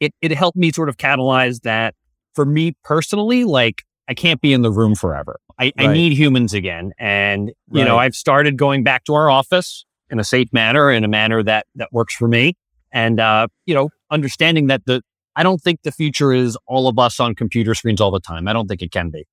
it, 0.00 0.12
it 0.20 0.32
helped 0.32 0.56
me 0.56 0.72
sort 0.72 0.88
of 0.88 0.96
catalyze 0.96 1.60
that 1.62 1.94
for 2.34 2.44
me 2.44 2.74
personally, 2.84 3.44
like 3.44 3.82
I 4.08 4.14
can't 4.14 4.40
be 4.40 4.52
in 4.52 4.62
the 4.62 4.70
room 4.70 4.94
forever. 4.94 5.38
I, 5.58 5.64
right. 5.64 5.88
I 5.88 5.92
need 5.92 6.12
humans 6.12 6.54
again. 6.54 6.92
And, 6.98 7.52
you 7.72 7.84
know, 7.84 7.98
I've 7.98 8.14
started 8.14 8.56
going 8.56 8.84
back 8.84 9.04
to 9.04 9.14
our 9.14 9.28
office 9.28 9.84
in 10.10 10.18
a 10.18 10.24
safe 10.24 10.52
manner, 10.52 10.90
in 10.90 11.04
a 11.04 11.08
manner 11.08 11.42
that, 11.42 11.66
that 11.74 11.92
works 11.92 12.14
for 12.14 12.28
me. 12.28 12.56
And, 12.92 13.20
uh, 13.20 13.48
you 13.66 13.74
know, 13.74 13.90
understanding 14.10 14.68
that 14.68 14.86
the, 14.86 15.02
I 15.38 15.44
don't 15.44 15.62
think 15.62 15.82
the 15.84 15.92
future 15.92 16.32
is 16.32 16.58
all 16.66 16.88
of 16.88 16.98
us 16.98 17.20
on 17.20 17.36
computer 17.36 17.72
screens 17.72 18.00
all 18.00 18.10
the 18.10 18.18
time. 18.18 18.48
I 18.48 18.52
don't 18.52 18.66
think 18.66 18.82
it 18.82 18.90
can 18.90 19.10
be. 19.10 19.24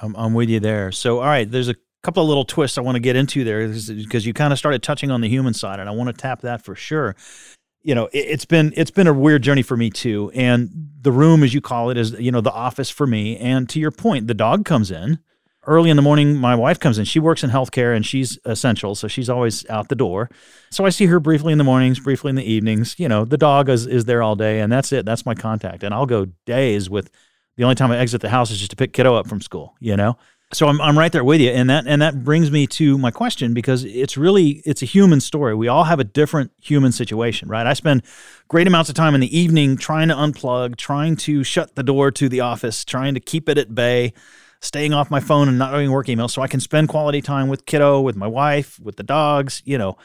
I'm, 0.00 0.14
I'm 0.14 0.34
with 0.34 0.48
you 0.48 0.60
there. 0.60 0.92
So, 0.92 1.18
all 1.18 1.26
right, 1.26 1.50
there's 1.50 1.68
a 1.68 1.74
couple 2.04 2.22
of 2.22 2.28
little 2.28 2.44
twists 2.44 2.78
I 2.78 2.80
want 2.82 2.94
to 2.94 3.00
get 3.00 3.16
into 3.16 3.42
there 3.42 3.66
because 3.66 4.24
you 4.24 4.32
kind 4.32 4.52
of 4.52 4.58
started 4.58 4.84
touching 4.84 5.10
on 5.10 5.20
the 5.20 5.28
human 5.28 5.52
side, 5.52 5.80
and 5.80 5.88
I 5.88 5.92
want 5.92 6.10
to 6.10 6.12
tap 6.12 6.42
that 6.42 6.62
for 6.62 6.76
sure. 6.76 7.16
You 7.82 7.96
know, 7.96 8.08
it, 8.12 8.30
has 8.30 8.44
been 8.44 8.72
it's 8.76 8.92
been 8.92 9.08
a 9.08 9.12
weird 9.12 9.42
journey 9.42 9.62
for 9.62 9.76
me 9.76 9.90
too, 9.90 10.30
and 10.32 10.70
the 11.00 11.10
room, 11.10 11.42
as 11.42 11.52
you 11.52 11.60
call 11.60 11.90
it, 11.90 11.98
is 11.98 12.12
you 12.12 12.30
know 12.30 12.40
the 12.40 12.52
office 12.52 12.88
for 12.88 13.06
me. 13.06 13.36
And 13.36 13.68
to 13.70 13.80
your 13.80 13.90
point, 13.90 14.28
the 14.28 14.34
dog 14.34 14.64
comes 14.64 14.92
in, 14.92 15.18
early 15.66 15.90
in 15.90 15.96
the 15.96 16.02
morning, 16.02 16.36
my 16.36 16.54
wife 16.54 16.78
comes 16.78 16.98
in. 16.98 17.04
She 17.04 17.18
works 17.20 17.42
in 17.42 17.50
healthcare 17.50 17.94
and 17.94 18.04
she's 18.04 18.38
essential, 18.44 18.94
so 18.94 19.08
she's 19.08 19.28
always 19.28 19.68
out 19.68 19.88
the 19.88 19.94
door. 19.94 20.30
So 20.70 20.84
I 20.84 20.90
see 20.90 21.06
her 21.06 21.20
briefly 21.20 21.52
in 21.52 21.58
the 21.58 21.64
mornings, 21.64 22.00
briefly 22.00 22.30
in 22.30 22.36
the 22.36 22.44
evenings. 22.44 22.94
You 22.98 23.08
know, 23.08 23.24
the 23.24 23.38
dog 23.38 23.68
is, 23.68 23.86
is 23.86 24.04
there 24.04 24.22
all 24.22 24.36
day, 24.36 24.60
and 24.60 24.72
that's 24.72 24.92
it. 24.92 25.04
That's 25.04 25.26
my 25.26 25.34
contact. 25.34 25.82
And 25.82 25.94
I'll 25.94 26.06
go 26.06 26.26
days 26.46 26.88
with 26.88 27.10
the 27.56 27.64
only 27.64 27.74
time 27.74 27.90
I 27.90 27.98
exit 27.98 28.20
the 28.20 28.30
house 28.30 28.50
is 28.50 28.58
just 28.58 28.70
to 28.70 28.76
pick 28.76 28.92
kiddo 28.92 29.14
up 29.14 29.28
from 29.28 29.40
school, 29.40 29.74
you 29.80 29.96
know? 29.96 30.16
So 30.52 30.68
I'm, 30.68 30.80
I'm 30.80 30.96
right 30.96 31.10
there 31.10 31.24
with 31.24 31.40
you. 31.40 31.50
And 31.50 31.68
that 31.70 31.86
and 31.86 32.00
that 32.00 32.22
brings 32.22 32.50
me 32.50 32.66
to 32.68 32.96
my 32.96 33.10
question 33.10 33.54
because 33.54 33.84
it's 33.84 34.16
really 34.16 34.62
it's 34.64 34.82
a 34.82 34.86
human 34.86 35.20
story. 35.20 35.54
We 35.54 35.68
all 35.68 35.84
have 35.84 35.98
a 35.98 36.04
different 36.04 36.52
human 36.62 36.92
situation, 36.92 37.48
right? 37.48 37.66
I 37.66 37.72
spend 37.72 38.02
great 38.48 38.66
amounts 38.66 38.88
of 38.88 38.94
time 38.94 39.14
in 39.14 39.20
the 39.20 39.36
evening 39.36 39.76
trying 39.76 40.08
to 40.08 40.14
unplug, 40.14 40.76
trying 40.76 41.16
to 41.16 41.42
shut 41.42 41.74
the 41.74 41.82
door 41.82 42.10
to 42.12 42.28
the 42.28 42.40
office, 42.40 42.84
trying 42.84 43.14
to 43.14 43.20
keep 43.20 43.48
it 43.48 43.58
at 43.58 43.74
bay 43.74 44.12
staying 44.64 44.94
off 44.94 45.10
my 45.10 45.20
phone 45.20 45.48
and 45.48 45.58
not 45.58 45.72
doing 45.72 45.90
work 45.90 46.06
emails 46.06 46.30
so 46.30 46.42
I 46.42 46.48
can 46.48 46.60
spend 46.60 46.88
quality 46.88 47.20
time 47.20 47.48
with 47.48 47.66
kiddo, 47.66 48.00
with 48.00 48.16
my 48.16 48.26
wife, 48.26 48.80
with 48.80 48.96
the 48.96 49.02
dogs, 49.02 49.62
you 49.64 49.76
know, 49.76 49.96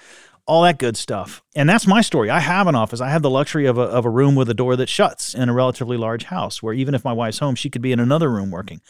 all 0.46 0.64
that 0.64 0.80
good 0.80 0.98
stuff. 0.98 1.42
And 1.56 1.70
that's 1.70 1.88
my 1.88 2.02
story. 2.02 2.30
I 2.30 2.40
have 2.40 2.68
an 2.68 2.76
office. 2.76 3.02
I 3.02 3.10
have 3.10 3.22
the 3.22 3.30
luxury 3.30 3.68
of 3.68 3.78
a, 3.78 3.84
of 3.84 4.06
a 4.06 4.10
room 4.10 4.36
with 4.36 4.50
a 4.50 4.54
door 4.54 4.76
that 4.76 4.90
shuts 4.90 5.34
in 5.34 5.48
a 5.48 5.54
relatively 5.54 5.96
large 5.96 6.26
house 6.26 6.62
where 6.62 6.74
even 6.74 6.94
if 6.94 7.06
my 7.06 7.14
wife's 7.14 7.40
home, 7.40 7.56
she 7.56 7.70
could 7.70 7.82
be 7.82 7.92
in 7.92 8.00
another 8.00 8.30
room 8.30 8.52
working. 8.52 8.82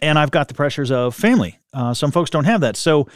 And 0.00 0.18
I've 0.18 0.30
got 0.30 0.48
the 0.48 0.54
pressures 0.54 0.90
of 0.90 1.14
family. 1.14 1.58
Uh, 1.72 1.94
some 1.94 2.10
folks 2.10 2.30
don't 2.30 2.44
have 2.44 2.62
that. 2.62 2.76
So 2.76 3.08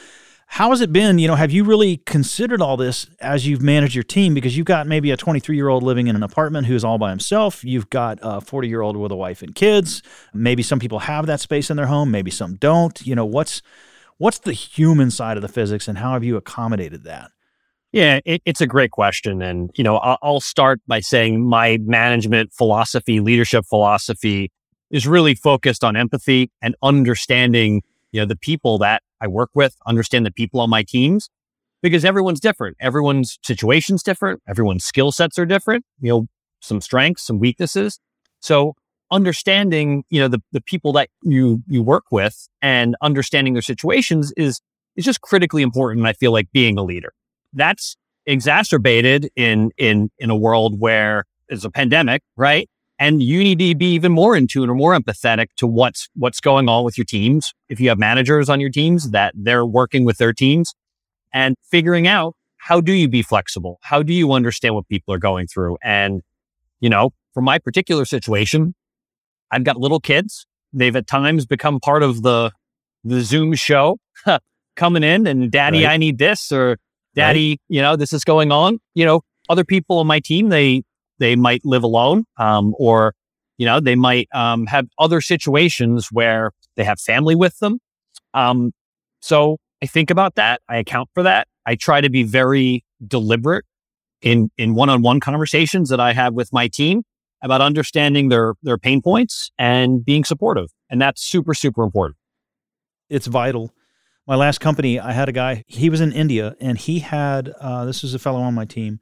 how 0.53 0.69
has 0.69 0.83
it 0.83 0.93
been? 0.93 1.19
You 1.19 1.29
know, 1.29 1.35
have 1.35 1.51
you 1.51 1.65
really 1.65 1.97
considered 2.05 2.61
all 2.61 2.77
this 2.77 3.07
as 3.23 3.47
you've 3.47 3.63
managed 3.63 3.95
your 3.95 4.05
team? 4.05 4.35
Because 4.35 4.55
you've 4.55 4.67
got 4.67 4.87
maybe 4.87 5.11
a 5.11 5.17
23 5.17 5.57
year 5.57 5.69
old 5.69 5.83
living 5.83 6.09
in 6.09 6.15
an 6.15 6.23
apartment 6.23 6.67
who's 6.67 6.85
all 6.85 6.99
by 6.99 7.09
himself. 7.09 7.65
You've 7.65 7.89
got 7.89 8.19
a 8.21 8.43
40 8.43 8.69
year 8.69 8.83
old 8.83 8.99
with 8.99 9.11
a 9.11 9.17
wife 9.17 9.41
and 9.41 9.55
kids. 9.55 10.03
Maybe 10.35 10.63
some 10.63 10.79
people 10.79 10.99
have 10.99 11.25
that 11.25 11.41
space 11.41 11.71
in 11.71 11.79
their 11.79 11.87
home. 11.87 12.11
Maybe 12.11 12.31
some 12.31 12.57
don't. 12.57 13.01
You 13.07 13.15
know, 13.15 13.25
what's 13.25 13.63
what's 14.19 14.41
the 14.41 14.53
human 14.53 15.11
side 15.11 15.39
of 15.39 15.43
the 15.43 15.49
physics, 15.49 15.89
and 15.89 15.97
how 15.97 16.13
have 16.13 16.23
you 16.23 16.37
accommodated 16.37 17.05
that? 17.05 17.31
Yeah, 17.91 18.21
it, 18.27 18.43
it's 18.45 18.61
a 18.61 18.67
great 18.67 18.91
question, 18.91 19.41
and 19.41 19.71
you 19.75 19.83
know, 19.83 19.97
I'll, 19.97 20.19
I'll 20.23 20.41
start 20.41 20.83
by 20.87 21.01
saying 21.01 21.43
my 21.43 21.79
management 21.79 22.53
philosophy, 22.53 23.21
leadership 23.21 23.65
philosophy, 23.65 24.53
is 24.91 25.07
really 25.07 25.35
focused 25.35 25.83
on 25.83 25.97
empathy 25.97 26.51
and 26.61 26.77
understanding 26.83 27.81
you 28.13 28.21
know, 28.21 28.27
the 28.27 28.37
people 28.37 28.79
that 28.79 29.03
I 29.23 29.29
work 29.29 29.51
with, 29.55 29.77
understand 29.87 30.27
the 30.27 30.33
people 30.33 30.61
on 30.61 30.69
my 30.69 30.83
teams 30.83 31.31
because 31.83 32.05
everyone's 32.05 32.41
different. 32.41 32.77
Everyone's 32.81 33.39
situation's 33.45 34.03
different. 34.03 34.43
Everyone's 34.49 34.85
skill 34.85 35.13
sets 35.13 35.39
are 35.39 35.47
different, 35.47 35.85
you 36.01 36.11
know, 36.11 36.27
some 36.61 36.81
strengths, 36.81 37.23
some 37.23 37.39
weaknesses. 37.39 38.01
So 38.41 38.75
understanding, 39.11 40.05
you 40.11 40.21
know, 40.21 40.29
the, 40.29 40.41
the 40.53 40.61
people 40.61 40.93
that 40.95 41.09
you, 41.23 41.63
you 41.69 41.83
work 41.83 42.05
with 42.11 42.49
and 42.61 42.97
understanding 43.01 43.53
their 43.53 43.63
situations 43.63 44.33
is, 44.37 44.61
is 44.97 45.05
just 45.05 45.21
critically 45.21 45.63
important. 45.63 46.05
I 46.07 46.13
feel 46.13 46.33
like 46.33 46.51
being 46.53 46.79
a 46.79 46.83
leader 46.83 47.13
that's 47.53 47.97
exacerbated 48.27 49.31
in, 49.37 49.71
in, 49.77 50.11
in 50.19 50.31
a 50.31 50.37
world 50.37 50.81
where 50.81 51.25
there's 51.49 51.65
a 51.65 51.71
pandemic, 51.71 52.23
right? 52.37 52.69
And 53.03 53.21
you 53.21 53.43
need 53.43 53.59
to 53.59 53.75
be 53.75 53.95
even 53.95 54.13
more 54.13 54.37
in 54.37 54.47
tune 54.47 54.71
or 54.71 54.77
more 54.77 54.97
empathetic 54.97 55.49
to 55.57 55.67
what's 55.67 56.09
what's 56.15 56.41
going 56.41 56.69
on 56.69 56.85
with 56.85 56.97
your 56.97 57.05
teams. 57.05 57.53
If 57.69 57.81
you 57.81 57.89
have 57.89 57.99
managers 57.99 58.49
on 58.49 58.61
your 58.61 58.71
teams 58.71 59.11
that 59.11 59.35
they're 59.37 59.67
working 59.67 60.05
with 60.05 60.19
their 60.19 60.33
teams 60.33 60.73
and 61.35 61.57
figuring 61.69 62.07
out 62.07 62.37
how 62.59 62.81
do 62.81 62.93
you 62.93 63.09
be 63.09 63.23
flexible? 63.23 63.81
How 63.83 64.05
do 64.05 64.13
you 64.13 64.33
understand 64.33 64.77
what 64.77 64.87
people 64.87 65.13
are 65.13 65.19
going 65.19 65.49
through? 65.49 65.79
And 65.83 66.23
you 66.79 66.89
know 66.89 67.11
for 67.35 67.41
my 67.41 67.59
particular 67.59 68.05
situation 68.05 68.75
i've 69.51 69.65
got 69.65 69.77
little 69.79 70.01
kids. 70.01 70.47
They've 70.75 70.95
at 70.97 71.07
times 71.07 71.45
become 71.45 71.81
part 71.81 72.03
of 72.03 72.23
the 72.23 72.53
the 73.03 73.23
zoom 73.23 73.55
show 73.55 73.99
coming 74.77 75.03
in 75.03 75.27
and 75.27 75.51
daddy 75.51 75.85
right. 75.85 75.95
i 75.95 75.97
need 75.97 76.19
this 76.19 76.53
or 76.53 76.79
daddy 77.17 77.51
right. 77.51 77.61
you 77.69 77.83
know 77.83 77.97
this 77.97 78.13
is 78.13 78.23
going 78.23 78.53
on. 78.53 78.79
You 78.95 79.07
know 79.07 79.23
other 79.49 79.65
people 79.65 79.99
on 79.99 80.07
my 80.07 80.21
team 80.21 80.51
they 80.51 80.83
they 81.23 81.37
might 81.37 81.65
live 81.65 81.85
alone, 81.85 82.25
um, 82.37 82.75
or 82.79 83.15
you 83.57 83.65
know, 83.65 83.79
they 83.79 83.95
might 83.95 84.29
um, 84.35 84.67
have 84.67 84.89
other 84.99 85.21
situations 85.21 86.09
where 86.11 86.51
they 86.77 86.83
have 86.83 86.99
family 86.99 87.37
with 87.37 87.57
them. 87.61 87.79
Um, 88.35 88.73
so 89.21 89.59
I 89.81 89.87
think 89.87 90.11
about 90.11 90.35
that. 90.35 90.61
I 90.69 90.79
account 90.79 91.11
for 91.15 91.23
that. 91.23 91.47
I 91.65 91.77
try 91.77 92.01
to 92.01 92.11
be 92.11 92.25
very 92.25 92.85
deliberate 93.07 93.65
in 94.21 94.51
in 94.59 94.75
one-on-one 94.75 95.21
conversations 95.21 95.91
that 95.91 96.01
I 96.01 96.13
have 96.13 96.35
with 96.35 96.53
my 96.53 96.67
team 96.67 97.05
about 97.41 97.61
understanding 97.61 98.29
their 98.29 98.55
their 98.63 98.79
pain 98.79 99.01
points 99.01 99.53
and 99.59 100.05
being 100.05 100.25
supportive. 100.25 100.71
And 100.91 101.01
that's 101.01 101.23
super 101.23 101.55
super 101.55 101.85
important. 101.85 102.17
It's 103.09 103.29
vital. 103.29 103.71
My 104.27 104.37
last 104.37 104.59
company, 104.61 104.99
I 104.99 105.13
had 105.13 105.29
a 105.29 105.33
guy. 105.33 105.63
He 105.67 105.89
was 105.91 106.01
in 106.01 106.13
India, 106.13 106.55
and 106.61 106.79
he 106.79 106.99
had 106.99 107.53
uh, 107.61 107.85
this 107.85 108.03
was 108.03 108.13
a 108.13 108.19
fellow 108.19 108.41
on 108.41 108.55
my 108.55 108.65
team 108.65 108.99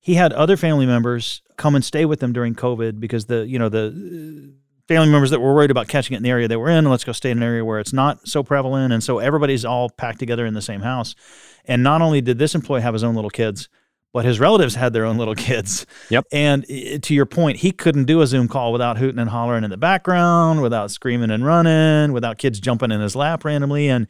he 0.00 0.14
had 0.14 0.32
other 0.32 0.56
family 0.56 0.86
members 0.86 1.42
come 1.56 1.74
and 1.74 1.84
stay 1.84 2.04
with 2.04 2.20
them 2.20 2.32
during 2.32 2.54
COVID 2.54 3.00
because 3.00 3.26
the 3.26 3.46
you 3.46 3.58
know 3.58 3.68
the 3.68 3.86
uh, 3.88 4.52
family 4.88 5.10
members 5.10 5.30
that 5.30 5.40
were 5.40 5.54
worried 5.54 5.70
about 5.70 5.88
catching 5.88 6.14
it 6.14 6.18
in 6.18 6.22
the 6.22 6.30
area 6.30 6.46
they 6.46 6.56
were 6.56 6.70
in, 6.70 6.84
let's 6.84 7.04
go 7.04 7.12
stay 7.12 7.30
in 7.30 7.38
an 7.38 7.42
area 7.42 7.64
where 7.64 7.80
it's 7.80 7.92
not 7.92 8.26
so 8.28 8.42
prevalent, 8.42 8.92
and 8.92 9.02
so 9.02 9.18
everybody's 9.18 9.64
all 9.64 9.90
packed 9.90 10.18
together 10.18 10.46
in 10.46 10.54
the 10.54 10.62
same 10.62 10.80
house. 10.80 11.14
And 11.64 11.82
not 11.82 12.02
only 12.02 12.20
did 12.20 12.38
this 12.38 12.54
employee 12.54 12.82
have 12.82 12.94
his 12.94 13.02
own 13.02 13.14
little 13.14 13.30
kids, 13.30 13.68
but 14.12 14.24
his 14.24 14.40
relatives 14.40 14.74
had 14.74 14.92
their 14.92 15.04
own 15.04 15.18
little 15.18 15.34
kids. 15.34 15.84
Yep. 16.08 16.24
And 16.32 16.64
to 16.66 17.14
your 17.14 17.26
point, 17.26 17.58
he 17.58 17.70
couldn't 17.70 18.04
do 18.04 18.22
a 18.22 18.26
Zoom 18.26 18.48
call 18.48 18.72
without 18.72 18.96
hooting 18.96 19.18
and 19.18 19.28
hollering 19.28 19.64
in 19.64 19.70
the 19.70 19.76
background, 19.76 20.62
without 20.62 20.90
screaming 20.90 21.30
and 21.30 21.44
running, 21.44 22.12
without 22.12 22.38
kids 22.38 22.58
jumping 22.58 22.92
in 22.92 23.00
his 23.00 23.14
lap 23.14 23.44
randomly. 23.44 23.88
And 23.88 24.06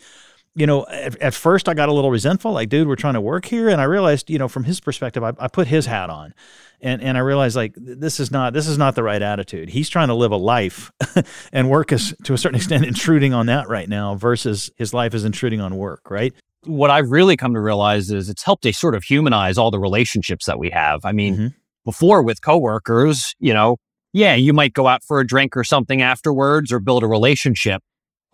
you 0.56 0.66
know, 0.66 0.86
at, 0.86 1.20
at, 1.20 1.34
first 1.34 1.68
I 1.68 1.74
got 1.74 1.90
a 1.90 1.92
little 1.92 2.10
resentful, 2.10 2.52
like, 2.52 2.70
dude, 2.70 2.88
we're 2.88 2.96
trying 2.96 3.14
to 3.14 3.20
work 3.20 3.44
here. 3.44 3.68
And 3.68 3.78
I 3.78 3.84
realized, 3.84 4.30
you 4.30 4.38
know, 4.38 4.48
from 4.48 4.64
his 4.64 4.80
perspective, 4.80 5.22
I, 5.22 5.34
I 5.38 5.48
put 5.48 5.66
his 5.66 5.84
hat 5.84 6.08
on 6.08 6.32
and, 6.80 7.02
and 7.02 7.18
I 7.18 7.20
realized 7.20 7.56
like, 7.56 7.74
this 7.76 8.18
is 8.18 8.30
not, 8.30 8.54
this 8.54 8.66
is 8.66 8.78
not 8.78 8.94
the 8.94 9.02
right 9.02 9.20
attitude. 9.20 9.68
He's 9.68 9.90
trying 9.90 10.08
to 10.08 10.14
live 10.14 10.32
a 10.32 10.36
life 10.36 10.90
and 11.52 11.68
work 11.68 11.92
is 11.92 12.14
to 12.24 12.32
a 12.32 12.38
certain 12.38 12.56
extent 12.56 12.86
intruding 12.86 13.34
on 13.34 13.46
that 13.46 13.68
right 13.68 13.88
now 13.88 14.14
versus 14.14 14.70
his 14.76 14.94
life 14.94 15.12
is 15.12 15.26
intruding 15.26 15.60
on 15.60 15.76
work. 15.76 16.10
Right. 16.10 16.32
What 16.64 16.90
I've 16.90 17.10
really 17.10 17.36
come 17.36 17.52
to 17.52 17.60
realize 17.60 18.10
is 18.10 18.30
it's 18.30 18.42
helped 18.42 18.62
to 18.62 18.72
sort 18.72 18.94
of 18.94 19.04
humanize 19.04 19.58
all 19.58 19.70
the 19.70 19.78
relationships 19.78 20.46
that 20.46 20.58
we 20.58 20.70
have. 20.70 21.04
I 21.04 21.12
mean, 21.12 21.34
mm-hmm. 21.34 21.46
before 21.84 22.22
with 22.22 22.40
coworkers, 22.40 23.34
you 23.38 23.52
know, 23.52 23.76
yeah, 24.14 24.34
you 24.34 24.54
might 24.54 24.72
go 24.72 24.86
out 24.88 25.02
for 25.06 25.20
a 25.20 25.26
drink 25.26 25.54
or 25.54 25.64
something 25.64 26.00
afterwards 26.00 26.72
or 26.72 26.80
build 26.80 27.02
a 27.02 27.06
relationship 27.06 27.82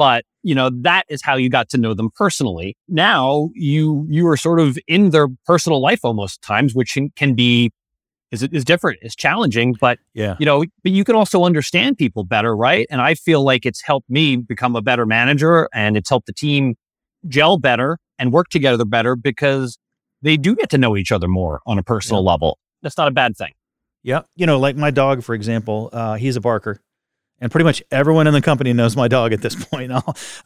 but 0.03 0.25
you 0.43 0.53
know 0.53 0.69
that 0.69 1.05
is 1.09 1.23
how 1.23 1.37
you 1.37 1.49
got 1.49 1.69
to 1.69 1.79
know 1.79 1.95
them 1.95 2.11
personally. 2.17 2.77
Now 2.89 3.51
you 3.55 4.05
you 4.11 4.27
are 4.27 4.37
sort 4.37 4.59
of 4.59 4.77
in 4.89 5.11
their 5.11 5.29
personal 5.47 5.81
life 5.81 6.01
almost 6.03 6.43
times 6.43 6.75
which 6.75 6.99
can 7.15 7.35
be 7.35 7.71
is 8.33 8.43
is 8.43 8.65
different 8.65 8.99
it's 9.01 9.15
challenging 9.15 9.77
but 9.81 10.01
yeah. 10.13 10.35
you 10.41 10.47
know 10.47 10.65
but 10.83 10.91
you 10.91 11.05
can 11.05 11.15
also 11.15 11.45
understand 11.45 11.99
people 11.99 12.25
better 12.25 12.57
right? 12.57 12.85
And 12.91 13.01
i 13.01 13.15
feel 13.15 13.45
like 13.45 13.65
it's 13.65 13.81
helped 13.81 14.11
me 14.11 14.35
become 14.35 14.75
a 14.75 14.83
better 14.83 15.07
manager 15.07 15.69
and 15.73 15.97
it's 15.97 16.09
helped 16.09 16.27
the 16.27 16.33
team 16.33 16.75
gel 17.29 17.57
better 17.59 17.99
and 18.19 18.33
work 18.33 18.49
together 18.49 18.85
better 18.85 19.15
because 19.15 19.79
they 20.21 20.37
do 20.37 20.57
get 20.57 20.69
to 20.71 20.79
know 20.79 20.97
each 20.97 21.13
other 21.13 21.29
more 21.29 21.61
on 21.65 21.79
a 21.79 21.83
personal 21.85 22.23
yeah. 22.25 22.31
level. 22.31 22.59
That's 22.83 22.99
not 22.99 23.07
a 23.07 23.13
bad 23.13 23.37
thing. 23.37 23.53
Yeah 24.03 24.23
you 24.35 24.47
know 24.47 24.59
like 24.59 24.75
my 24.77 24.91
dog 24.91 25.23
for 25.23 25.37
example 25.37 25.91
uh, 25.93 26.15
he's 26.15 26.35
a 26.35 26.41
barker 26.41 26.81
and 27.43 27.51
pretty 27.51 27.65
much 27.65 27.83
everyone 27.91 28.29
in 28.29 28.33
the 28.33 28.41
company 28.41 28.73
knows 28.73 28.97
my 28.97 29.09
dog 29.09 29.33
at 29.33 29.43
this 29.43 29.55
point. 29.67 29.93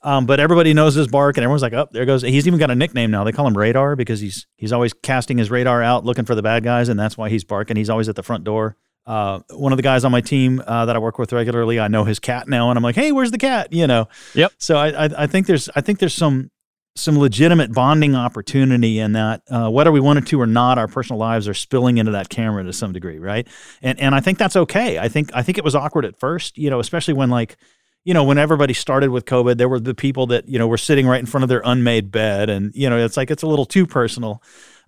Um, 0.02 0.24
but 0.26 0.40
everybody 0.40 0.72
knows 0.72 0.94
his 0.94 1.06
bark, 1.06 1.36
and 1.36 1.44
everyone's 1.44 1.62
like, 1.62 1.74
"Oh, 1.74 1.88
there 1.92 2.06
goes." 2.06 2.22
He's 2.22 2.46
even 2.48 2.58
got 2.58 2.70
a 2.70 2.74
nickname 2.74 3.10
now. 3.10 3.22
They 3.22 3.32
call 3.32 3.46
him 3.46 3.56
Radar 3.56 3.94
because 3.94 4.18
he's 4.18 4.46
he's 4.56 4.72
always 4.72 4.94
casting 4.94 5.38
his 5.38 5.50
radar 5.50 5.82
out, 5.82 6.04
looking 6.04 6.24
for 6.24 6.34
the 6.34 6.42
bad 6.42 6.64
guys, 6.64 6.88
and 6.88 6.98
that's 6.98 7.16
why 7.16 7.28
he's 7.28 7.44
barking. 7.44 7.76
He's 7.76 7.90
always 7.90 8.08
at 8.08 8.16
the 8.16 8.22
front 8.22 8.44
door. 8.44 8.76
Uh, 9.06 9.40
one 9.50 9.72
of 9.72 9.76
the 9.76 9.82
guys 9.82 10.04
on 10.04 10.10
my 10.10 10.20
team 10.20 10.60
uh, 10.66 10.86
that 10.86 10.96
I 10.96 10.98
work 10.98 11.18
with 11.18 11.32
regularly, 11.32 11.78
I 11.78 11.86
know 11.86 12.02
his 12.04 12.18
cat 12.18 12.48
now, 12.48 12.70
and 12.70 12.78
I'm 12.78 12.82
like, 12.82 12.96
"Hey, 12.96 13.12
where's 13.12 13.30
the 13.30 13.38
cat?" 13.38 13.72
You 13.72 13.86
know. 13.86 14.08
Yep. 14.34 14.52
So 14.58 14.76
I, 14.76 15.04
I, 15.04 15.08
I 15.18 15.26
think 15.26 15.46
there's 15.46 15.68
I 15.76 15.82
think 15.82 15.98
there's 15.98 16.14
some 16.14 16.50
some 16.96 17.18
legitimate 17.18 17.72
bonding 17.72 18.14
opportunity 18.14 18.98
in 18.98 19.12
that 19.12 19.42
uh, 19.50 19.70
whether 19.70 19.92
we 19.92 20.00
wanted 20.00 20.26
to 20.26 20.40
or 20.40 20.46
not 20.46 20.78
our 20.78 20.88
personal 20.88 21.18
lives 21.18 21.46
are 21.46 21.54
spilling 21.54 21.98
into 21.98 22.12
that 22.12 22.28
camera 22.28 22.64
to 22.64 22.72
some 22.72 22.92
degree 22.92 23.18
right 23.18 23.46
and 23.82 24.00
and 24.00 24.14
i 24.14 24.20
think 24.20 24.38
that's 24.38 24.56
okay 24.56 24.98
i 24.98 25.08
think 25.08 25.30
i 25.34 25.42
think 25.42 25.58
it 25.58 25.64
was 25.64 25.74
awkward 25.74 26.04
at 26.04 26.18
first 26.18 26.56
you 26.58 26.70
know 26.70 26.80
especially 26.80 27.14
when 27.14 27.30
like 27.30 27.56
you 28.04 28.14
know 28.14 28.24
when 28.24 28.38
everybody 28.38 28.72
started 28.72 29.10
with 29.10 29.24
covid 29.24 29.58
there 29.58 29.68
were 29.68 29.80
the 29.80 29.94
people 29.94 30.26
that 30.26 30.48
you 30.48 30.58
know 30.58 30.66
were 30.66 30.78
sitting 30.78 31.06
right 31.06 31.20
in 31.20 31.26
front 31.26 31.42
of 31.42 31.48
their 31.48 31.62
unmade 31.64 32.10
bed 32.10 32.50
and 32.50 32.74
you 32.74 32.88
know 32.88 32.96
it's 32.98 33.16
like 33.16 33.30
it's 33.30 33.42
a 33.42 33.46
little 33.46 33.66
too 33.66 33.86
personal 33.86 34.42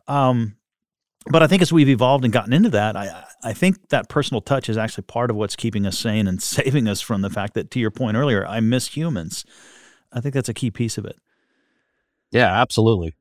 um 0.06 0.54
but 1.30 1.42
I 1.42 1.46
think 1.46 1.62
as 1.62 1.72
we've 1.72 1.88
evolved 1.88 2.24
and 2.24 2.32
gotten 2.32 2.52
into 2.52 2.70
that, 2.70 2.96
I 2.96 3.24
I 3.42 3.52
think 3.52 3.88
that 3.90 4.08
personal 4.08 4.40
touch 4.40 4.68
is 4.68 4.76
actually 4.76 5.04
part 5.04 5.30
of 5.30 5.36
what's 5.36 5.56
keeping 5.56 5.86
us 5.86 5.98
sane 5.98 6.26
and 6.26 6.42
saving 6.42 6.88
us 6.88 7.00
from 7.00 7.22
the 7.22 7.30
fact 7.30 7.54
that, 7.54 7.70
to 7.72 7.80
your 7.80 7.90
point 7.90 8.16
earlier, 8.16 8.46
I 8.46 8.60
miss 8.60 8.88
humans. 8.88 9.44
I 10.12 10.20
think 10.20 10.34
that's 10.34 10.48
a 10.48 10.54
key 10.54 10.70
piece 10.70 10.96
of 10.96 11.04
it. 11.04 11.16
Yeah, 12.30 12.60
absolutely. 12.60 13.14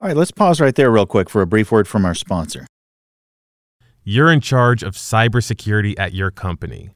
All 0.00 0.08
right, 0.08 0.16
let's 0.16 0.30
pause 0.30 0.60
right 0.60 0.74
there 0.74 0.90
real 0.90 1.06
quick 1.06 1.28
for 1.28 1.42
a 1.42 1.46
brief 1.46 1.70
word 1.72 1.86
from 1.88 2.04
our 2.04 2.14
sponsor. 2.14 2.66
You're 4.02 4.32
in 4.32 4.40
charge 4.40 4.82
of 4.82 4.94
cybersecurity 4.94 5.98
at 5.98 6.14
your 6.14 6.30
company, 6.30 6.90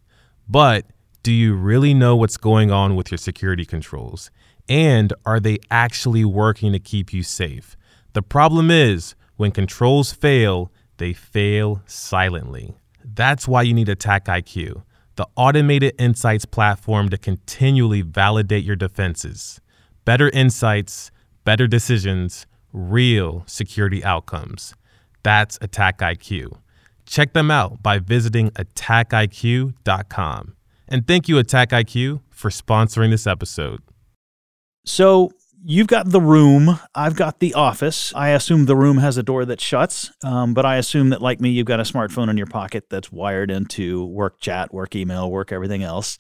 but 0.49 0.87
Do 1.25 1.33
you 1.33 1.55
really 1.55 1.95
know 1.95 2.14
what's 2.17 2.37
going 2.37 2.71
on 2.71 2.97
with 2.97 3.11
your 3.11 3.17
security 3.17 3.64
controls? 3.64 4.31
And 4.69 5.11
are 5.25 5.41
they 5.41 5.57
actually 5.71 6.23
working 6.23 6.71
to 6.73 6.79
keep 6.79 7.14
you 7.14 7.23
safe? 7.23 7.79
The 8.12 8.21
problem 8.21 8.71
is, 8.71 9.14
when 9.37 9.50
controls 9.50 10.12
fail, 10.12 10.71
they 10.99 11.14
fail 11.14 11.81
silently. 11.87 12.76
That's 13.03 13.49
why 13.49 13.62
you 13.62 13.73
need 13.73 13.88
AttackIQ, 13.88 14.83
the 15.17 15.26
automated 15.35 15.95
insights 15.99 16.45
platform 16.45 17.09
to 17.09 17.17
continually 17.17 18.03
validate 18.03 18.64
your 18.64 18.76
defenses. 18.76 19.62
Better 20.05 20.29
insights, 20.29 21.11
better 21.44 21.66
decisions, 21.66 22.46
real 22.72 23.44
security 23.46 24.04
outcomes. 24.04 24.74
That's 25.22 25.58
AttackIQ. 25.58 26.58
Check 27.06 27.32
them 27.32 27.50
out 27.50 27.82
by 27.82 27.98
visiting 27.98 28.50
attackiq.com. 28.50 30.56
And 30.88 31.06
thank 31.06 31.28
you, 31.28 31.36
AttackIQ, 31.36 32.20
for 32.30 32.50
sponsoring 32.50 33.10
this 33.10 33.26
episode. 33.26 33.80
So 34.84 35.30
you've 35.64 35.86
got 35.86 36.10
the 36.10 36.20
room. 36.20 36.78
I've 36.94 37.16
got 37.16 37.40
the 37.40 37.54
office. 37.54 38.12
I 38.14 38.30
assume 38.30 38.66
the 38.66 38.76
room 38.76 38.98
has 38.98 39.16
a 39.16 39.22
door 39.22 39.46
that 39.46 39.60
shuts, 39.60 40.12
um, 40.22 40.52
but 40.52 40.66
I 40.66 40.76
assume 40.76 41.10
that, 41.10 41.22
like 41.22 41.40
me, 41.40 41.50
you've 41.50 41.66
got 41.66 41.80
a 41.80 41.84
smartphone 41.84 42.28
in 42.28 42.36
your 42.36 42.46
pocket 42.46 42.90
that's 42.90 43.10
wired 43.10 43.50
into 43.50 44.04
work 44.04 44.40
chat, 44.40 44.74
work 44.74 44.94
email, 44.94 45.30
work 45.30 45.52
everything 45.52 45.82
else. 45.82 46.18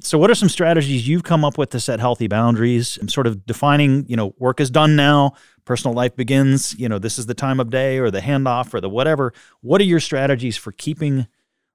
So, 0.00 0.18
what 0.18 0.30
are 0.30 0.34
some 0.34 0.48
strategies 0.48 1.08
you've 1.08 1.22
come 1.22 1.44
up 1.44 1.58
with 1.58 1.70
to 1.70 1.80
set 1.80 2.00
healthy 2.00 2.28
boundaries 2.28 2.96
and 2.98 3.10
sort 3.10 3.26
of 3.26 3.46
defining, 3.46 4.06
you 4.08 4.16
know, 4.16 4.34
work 4.38 4.60
is 4.60 4.70
done 4.70 4.96
now, 4.96 5.32
personal 5.64 5.94
life 5.94 6.14
begins, 6.14 6.78
you 6.78 6.88
know, 6.88 6.98
this 6.98 7.18
is 7.18 7.26
the 7.26 7.34
time 7.34 7.60
of 7.60 7.70
day 7.70 7.98
or 7.98 8.10
the 8.10 8.20
handoff 8.20 8.74
or 8.74 8.80
the 8.80 8.90
whatever. 8.90 9.32
What 9.62 9.80
are 9.80 9.84
your 9.84 10.00
strategies 10.00 10.56
for 10.56 10.72
keeping 10.72 11.26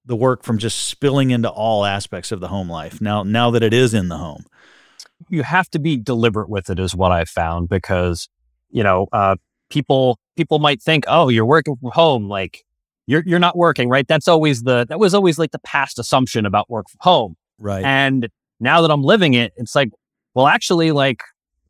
the 0.06 0.16
work 0.16 0.44
from 0.44 0.58
just 0.58 0.86
spilling 0.86 1.32
into 1.32 1.50
all 1.50 1.86
aspects 1.86 2.32
of 2.32 2.40
the 2.40 2.48
home 2.48 2.70
life 2.70 3.02
now 3.02 3.24
now 3.24 3.52
that 3.52 3.64
it 3.64 3.74
is 3.74 3.94
in 3.94 4.08
the 4.08 4.18
home? 4.18 4.46
you 5.30 5.44
have 5.44 5.70
to 5.72 5.80
be 5.80 5.98
deliberate 5.98 6.50
with 6.50 6.70
it 6.70 6.80
is 6.80 6.96
what 6.96 7.12
I 7.12 7.26
found 7.26 7.70
because, 7.70 8.30
you 8.70 8.84
know, 8.84 9.08
uh, 9.12 9.36
people, 9.70 10.20
people 10.36 10.60
might 10.60 10.82
think, 10.82 11.06
oh, 11.08 11.30
you're 11.30 11.46
working 11.46 11.76
from 11.76 11.92
home. 11.92 12.28
Like 12.28 12.66
you're, 13.08 13.24
you're 13.26 13.40
not 13.40 13.58
working, 13.58 13.90
right? 13.90 14.08
That's 14.08 14.28
always 14.28 14.64
the, 14.64 14.86
that 14.90 15.00
was 15.00 15.14
always 15.14 15.38
like 15.38 15.52
the 15.52 15.60
past 15.60 16.00
assumption 16.00 16.46
about 16.46 16.70
work 16.70 16.90
from 16.90 17.00
home. 17.02 17.36
Right. 17.62 17.84
And 17.86 18.28
now 18.60 18.82
that 18.82 18.92
I'm 18.92 19.04
living 19.04 19.34
it, 19.36 19.54
it's 19.56 19.76
like, 19.76 19.90
well, 20.34 20.48
actually, 20.48 20.92
like 20.92 21.22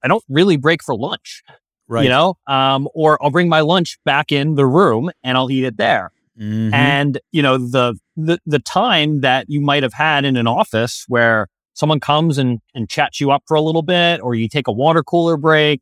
I 0.04 0.08
don't 0.08 0.24
really 0.30 0.58
break 0.58 0.84
for 0.84 0.96
lunch. 0.96 1.44
Right. 1.88 2.04
You 2.04 2.10
know, 2.10 2.36
um, 2.48 2.88
or 2.96 3.22
I'll 3.22 3.32
bring 3.32 3.50
my 3.50 3.60
lunch 3.62 3.98
back 4.06 4.32
in 4.32 4.56
the 4.56 4.66
room 4.66 5.12
and 5.24 5.38
I'll 5.38 5.52
eat 5.52 5.66
it 5.66 5.78
there. 5.78 6.12
Mhm. 6.40 6.74
And 6.74 7.20
you 7.32 7.42
know 7.44 7.58
the 7.58 7.96
the 8.16 8.40
the 8.46 8.60
time 8.60 9.20
that 9.22 9.46
you 9.50 9.60
might 9.60 9.84
have 9.84 9.94
had 9.94 10.24
in 10.24 10.38
an 10.38 10.48
office 10.48 11.04
where 11.10 11.48
someone 11.74 12.00
comes 12.00 12.38
and 12.38 12.60
and 12.74 12.90
chats 12.90 13.20
you 13.20 13.32
up 13.32 13.44
for 13.48 13.56
a 13.56 13.62
little 13.62 13.82
bit, 13.84 14.22
or 14.22 14.34
you 14.34 14.48
take 14.48 14.68
a 14.68 14.72
water 14.72 15.04
cooler 15.04 15.36
break, 15.36 15.82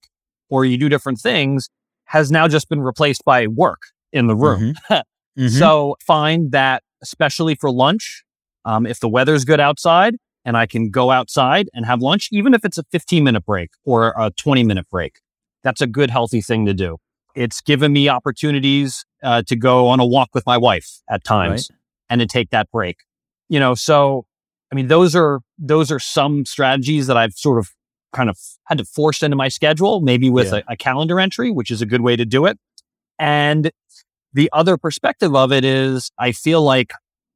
or 0.50 0.66
you 0.66 0.78
do 0.78 0.90
different 0.90 1.20
things, 1.20 1.70
has 2.06 2.32
now 2.32 2.48
just 2.48 2.68
been 2.70 2.82
replaced 2.82 3.24
by 3.24 3.46
work 3.46 3.82
in 4.12 4.26
the 4.28 4.36
room. 4.36 4.74
Mhm. 4.90 5.04
So 5.50 5.96
find 6.06 6.52
that 6.52 6.84
especially 7.02 7.56
for 7.56 7.72
lunch, 7.72 8.24
um, 8.66 8.86
if 8.86 9.00
the 9.00 9.10
weather's 9.10 9.46
good 9.46 9.60
outside 9.60 10.16
and 10.46 10.56
I 10.58 10.66
can 10.66 10.90
go 10.90 11.12
outside 11.12 11.70
and 11.74 11.86
have 11.86 12.02
lunch, 12.02 12.30
even 12.32 12.54
if 12.54 12.64
it's 12.66 12.78
a 12.78 12.84
15 12.92 13.24
minute 13.24 13.46
break 13.46 13.70
or 13.86 14.14
a 14.18 14.32
20 14.32 14.64
minute 14.64 14.88
break, 14.90 15.20
that's 15.64 15.82
a 15.82 15.88
good 15.88 16.10
healthy 16.10 16.42
thing 16.42 16.66
to 16.66 16.74
do. 16.74 16.98
It's 17.36 17.62
given 17.62 17.94
me 17.94 18.10
opportunities 18.10 19.06
uh, 19.24 19.44
to 19.48 19.56
go 19.56 19.88
on 19.88 20.00
a 20.00 20.06
walk 20.06 20.30
with 20.34 20.46
my 20.46 20.58
wife 20.58 20.88
at 21.10 21.24
times 21.24 21.70
and 22.10 22.20
to 22.22 22.26
take 22.28 22.50
that 22.50 22.70
break. 22.72 22.98
You 23.50 23.60
know, 23.60 23.76
so 23.76 24.26
I 24.72 24.76
mean, 24.76 24.88
those 24.88 25.16
are 25.16 25.40
those 25.58 25.92
are 25.92 26.00
some 26.00 26.46
strategies 26.46 27.08
that 27.08 27.18
I've 27.18 27.34
sort 27.34 27.60
of 27.60 27.70
kind 28.14 28.30
of 28.30 28.38
had 28.66 28.78
to 28.80 28.86
force 28.86 29.22
into 29.22 29.36
my 29.36 29.48
schedule, 29.50 30.02
maybe 30.02 30.30
with 30.30 30.52
Yeah. 30.52 30.62
a, 30.68 30.74
a 30.74 30.78
calendar 30.78 31.20
entry, 31.20 31.52
which 31.52 31.70
is 31.72 31.82
a 31.82 31.86
good 31.86 32.02
way 32.02 32.16
to 32.16 32.26
do 32.26 32.46
it. 32.46 32.58
And 33.20 33.72
the 34.34 34.50
other 34.54 34.78
perspective 34.78 35.36
of 35.36 35.52
it 35.52 35.64
is 35.66 36.12
I 36.18 36.32
feel 36.32 36.62
like 36.62 36.92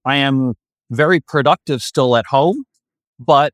I 0.05 0.17
am 0.17 0.53
very 0.91 1.19
productive 1.19 1.81
still 1.81 2.15
at 2.15 2.25
home, 2.27 2.63
but 3.19 3.53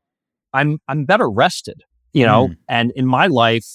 I'm 0.52 0.78
I'm 0.88 1.04
better 1.04 1.30
rested, 1.30 1.82
you 2.12 2.26
know, 2.26 2.48
Mm. 2.48 2.56
and 2.68 2.92
in 2.96 3.06
my 3.06 3.26
life 3.26 3.66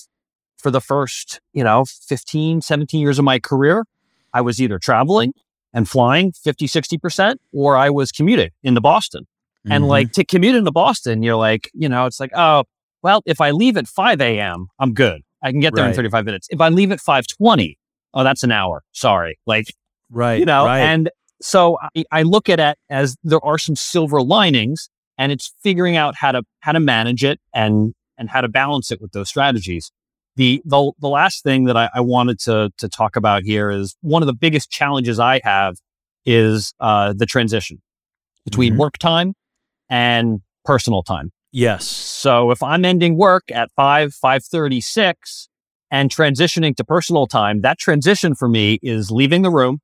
for 0.57 0.71
the 0.71 0.81
first, 0.81 1.39
you 1.53 1.63
know, 1.63 1.85
15, 1.85 2.61
17 2.61 2.99
years 3.01 3.19
of 3.19 3.25
my 3.25 3.39
career, 3.39 3.85
I 4.33 4.41
was 4.41 4.61
either 4.61 4.79
traveling 4.79 5.33
and 5.73 5.87
flying 5.87 6.31
50, 6.31 6.67
60%, 6.67 7.35
or 7.53 7.75
I 7.77 7.89
was 7.89 8.11
commuting 8.11 8.49
into 8.63 8.81
Boston. 8.81 9.25
And 9.69 9.83
Mhm. 9.85 9.87
like 9.87 10.11
to 10.13 10.23
commute 10.25 10.55
into 10.55 10.71
Boston, 10.71 11.23
you're 11.23 11.35
like, 11.35 11.69
you 11.73 11.89
know, 11.89 12.05
it's 12.05 12.19
like, 12.19 12.31
oh, 12.35 12.63
well, 13.01 13.21
if 13.25 13.41
I 13.41 13.51
leave 13.51 13.77
at 13.77 13.87
5 13.87 14.21
a.m., 14.21 14.67
I'm 14.79 14.93
good. 14.93 15.21
I 15.41 15.51
can 15.51 15.59
get 15.59 15.75
there 15.75 15.85
in 15.85 15.93
35 15.95 16.25
minutes. 16.25 16.47
If 16.49 16.59
I 16.61 16.69
leave 16.69 16.91
at 16.91 16.99
5:20, 16.99 17.77
oh, 18.13 18.23
that's 18.23 18.43
an 18.43 18.51
hour. 18.51 18.83
Sorry. 18.91 19.37
Like, 19.45 19.67
right, 20.09 20.39
you 20.39 20.45
know, 20.45 20.65
right. 20.65 20.79
and 20.81 21.09
so 21.45 21.77
I, 21.95 22.03
I 22.11 22.21
look 22.23 22.49
at 22.49 22.59
it 22.59 22.77
as 22.89 23.15
there 23.23 23.43
are 23.45 23.59
some 23.59 23.75
silver 23.75 24.21
linings 24.21 24.89
and 25.17 25.31
it's 25.31 25.53
figuring 25.61 25.95
out 25.95 26.15
how 26.15 26.31
to 26.31 26.43
how 26.61 26.71
to 26.71 26.79
manage 26.79 27.23
it 27.23 27.39
and 27.53 27.93
and 28.17 28.29
how 28.29 28.41
to 28.41 28.47
balance 28.47 28.91
it 28.91 28.99
with 28.99 29.11
those 29.11 29.29
strategies. 29.29 29.91
The 30.37 30.61
the, 30.65 30.91
the 30.99 31.07
last 31.07 31.43
thing 31.43 31.65
that 31.65 31.77
I, 31.77 31.89
I 31.93 32.01
wanted 32.01 32.39
to 32.41 32.71
to 32.79 32.89
talk 32.89 33.15
about 33.15 33.43
here 33.43 33.69
is 33.69 33.95
one 34.01 34.23
of 34.23 34.27
the 34.27 34.33
biggest 34.33 34.71
challenges 34.71 35.19
I 35.19 35.39
have 35.43 35.75
is 36.25 36.73
uh, 36.79 37.13
the 37.15 37.27
transition 37.27 37.81
between 38.43 38.73
Mhm. 38.73 38.77
work 38.77 38.97
time 38.97 39.33
and 39.89 40.41
personal 40.63 41.03
time. 41.03 41.31
yes, 41.51 41.85
So 41.85 42.49
if 42.49 42.63
I'm 42.63 42.83
ending 42.83 43.17
work 43.17 43.43
at 43.51 43.69
5, 43.75 44.13
536 44.15 45.47
and 45.91 46.09
transitioning 46.09 46.75
to 46.77 46.83
personal 46.83 47.27
time, 47.27 47.61
that 47.61 47.77
transition 47.77 48.33
for 48.33 48.49
me 48.49 48.79
is 48.81 49.11
leaving 49.11 49.43
the 49.43 49.51
room 49.51 49.79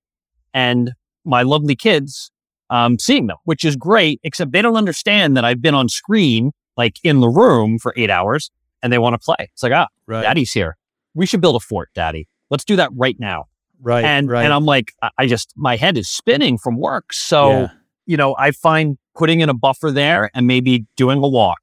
and 0.53 0.93
my 1.25 1.43
lovely 1.43 1.75
kids 1.75 2.31
um, 2.69 2.97
seeing 2.99 3.27
them, 3.27 3.37
which 3.45 3.63
is 3.65 3.75
great, 3.75 4.19
except 4.23 4.51
they 4.51 4.61
don't 4.61 4.75
understand 4.77 5.35
that 5.37 5.43
I've 5.45 5.61
been 5.61 5.75
on 5.75 5.89
screen, 5.89 6.51
like 6.77 6.95
in 7.03 7.19
the 7.19 7.27
room 7.29 7.77
for 7.79 7.93
eight 7.97 8.09
hours 8.09 8.49
and 8.81 8.91
they 8.91 8.97
want 8.97 9.13
to 9.13 9.19
play. 9.19 9.35
It's 9.53 9.61
like, 9.63 9.73
ah, 9.73 9.87
right, 10.07 10.21
daddy's 10.21 10.51
here. 10.51 10.77
We 11.13 11.25
should 11.25 11.41
build 11.41 11.55
a 11.55 11.59
fort, 11.59 11.89
daddy. 11.93 12.27
Let's 12.49 12.63
do 12.63 12.75
that 12.77 12.89
right 12.95 13.15
now. 13.19 13.45
right, 13.81 14.03
and, 14.05 14.29
right. 14.29 14.43
and 14.45 14.53
I'm 14.53 14.65
like, 14.65 14.93
I- 15.17 15.27
just, 15.27 15.53
my 15.55 15.75
head 15.75 15.97
is 15.97 16.09
spinning 16.09 16.57
from 16.57 16.77
work. 16.77 17.13
So, 17.13 17.49
Yeah. 17.51 17.67
you 18.05 18.17
know, 18.17 18.35
I 18.39 18.51
find 18.51 18.97
putting 19.15 19.41
in 19.41 19.49
a 19.49 19.53
buffer 19.53 19.91
there 19.91 20.31
and 20.33 20.47
maybe 20.47 20.85
doing 20.95 21.17
a 21.23 21.27
walk 21.27 21.59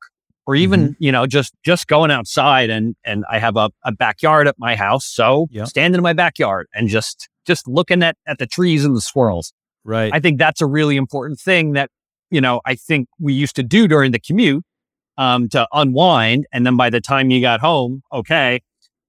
or 0.49 0.57
even, 0.57 0.81
Mm-hmm. 0.81 1.05
you 1.05 1.13
know, 1.13 1.27
just, 1.27 1.53
just 1.63 1.89
going 1.89 2.11
outside 2.11 2.71
and, 2.71 2.97
and 3.05 3.25
I 3.31 3.39
have 3.39 3.59
a, 3.59 3.71
a 3.85 3.93
backyard 3.93 4.49
at 4.49 4.55
my 4.59 4.75
house. 4.77 5.05
So 5.05 5.47
Yep. 5.51 5.67
standing 5.67 5.99
in 5.99 6.03
my 6.03 6.15
backyard 6.15 6.69
and 6.73 6.89
just, 6.89 7.29
just 7.47 7.69
looking 7.69 8.03
at, 8.03 8.17
at 8.27 8.39
the 8.39 8.47
trees 8.47 8.83
and 8.83 8.97
the 8.97 9.03
swirls 9.03 9.53
right. 9.85 10.11
I 10.13 10.21
think 10.21 10.39
that's 10.39 10.63
a 10.63 10.67
really 10.67 10.97
important 10.97 11.39
thing 11.39 11.73
that, 11.75 11.91
you 12.31 12.41
know, 12.41 12.63
I 12.65 12.77
think 12.77 13.09
we 13.21 13.35
used 13.35 13.57
to 13.57 13.63
do 13.63 13.87
during 13.87 14.13
the 14.13 14.19
commute, 14.19 14.65
um, 15.19 15.51
to 15.51 15.69
unwind. 15.73 16.47
And 16.51 16.65
then 16.65 16.79
by 16.79 16.89
the 16.89 17.01
time 17.03 17.31
you 17.31 17.43
got 17.43 17.61
home, 17.61 18.03
okay. 18.11 18.61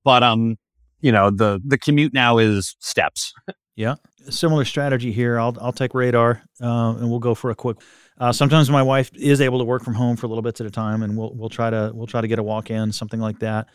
But, 0.04 0.24
um, 0.24 0.58
you 1.00 1.14
know, 1.14 1.30
the, 1.32 1.62
the 1.66 1.78
commute 1.78 2.14
now 2.14 2.38
is 2.38 2.76
steps. 2.80 3.34
Yeah. 3.78 3.96
Similar 4.30 4.66
strategy 4.66 5.14
here. 5.14 5.40
I'll 5.40 5.56
I'll 5.62 5.72
take 5.72 5.94
radar, 5.94 6.44
uh, 6.62 6.96
and 7.00 7.10
we'll 7.10 7.20
go 7.20 7.34
for 7.34 7.50
a 7.52 7.56
quick. 7.56 7.78
Uh, 8.20 8.34
sometimes 8.34 8.70
my 8.70 8.84
wife 8.84 9.12
is 9.16 9.40
able 9.40 9.60
to 9.60 9.66
work 9.66 9.84
from 9.84 9.94
home 9.94 10.18
for 10.18 10.26
a 10.26 10.30
little 10.30 10.42
bits 10.42 10.60
at 10.60 10.68
a 10.68 10.72
time, 10.72 11.04
and 11.04 11.18
we'll 11.18 11.34
we'll 11.34 11.50
try 11.50 11.70
to 11.70 11.92
we'll 11.94 12.08
try 12.08 12.22
to 12.22 12.28
get 12.28 12.40
a 12.40 12.44
walk 12.44 12.70
in, 12.70 12.92
something 12.92 13.20
like 13.20 13.40
that. 13.40 13.70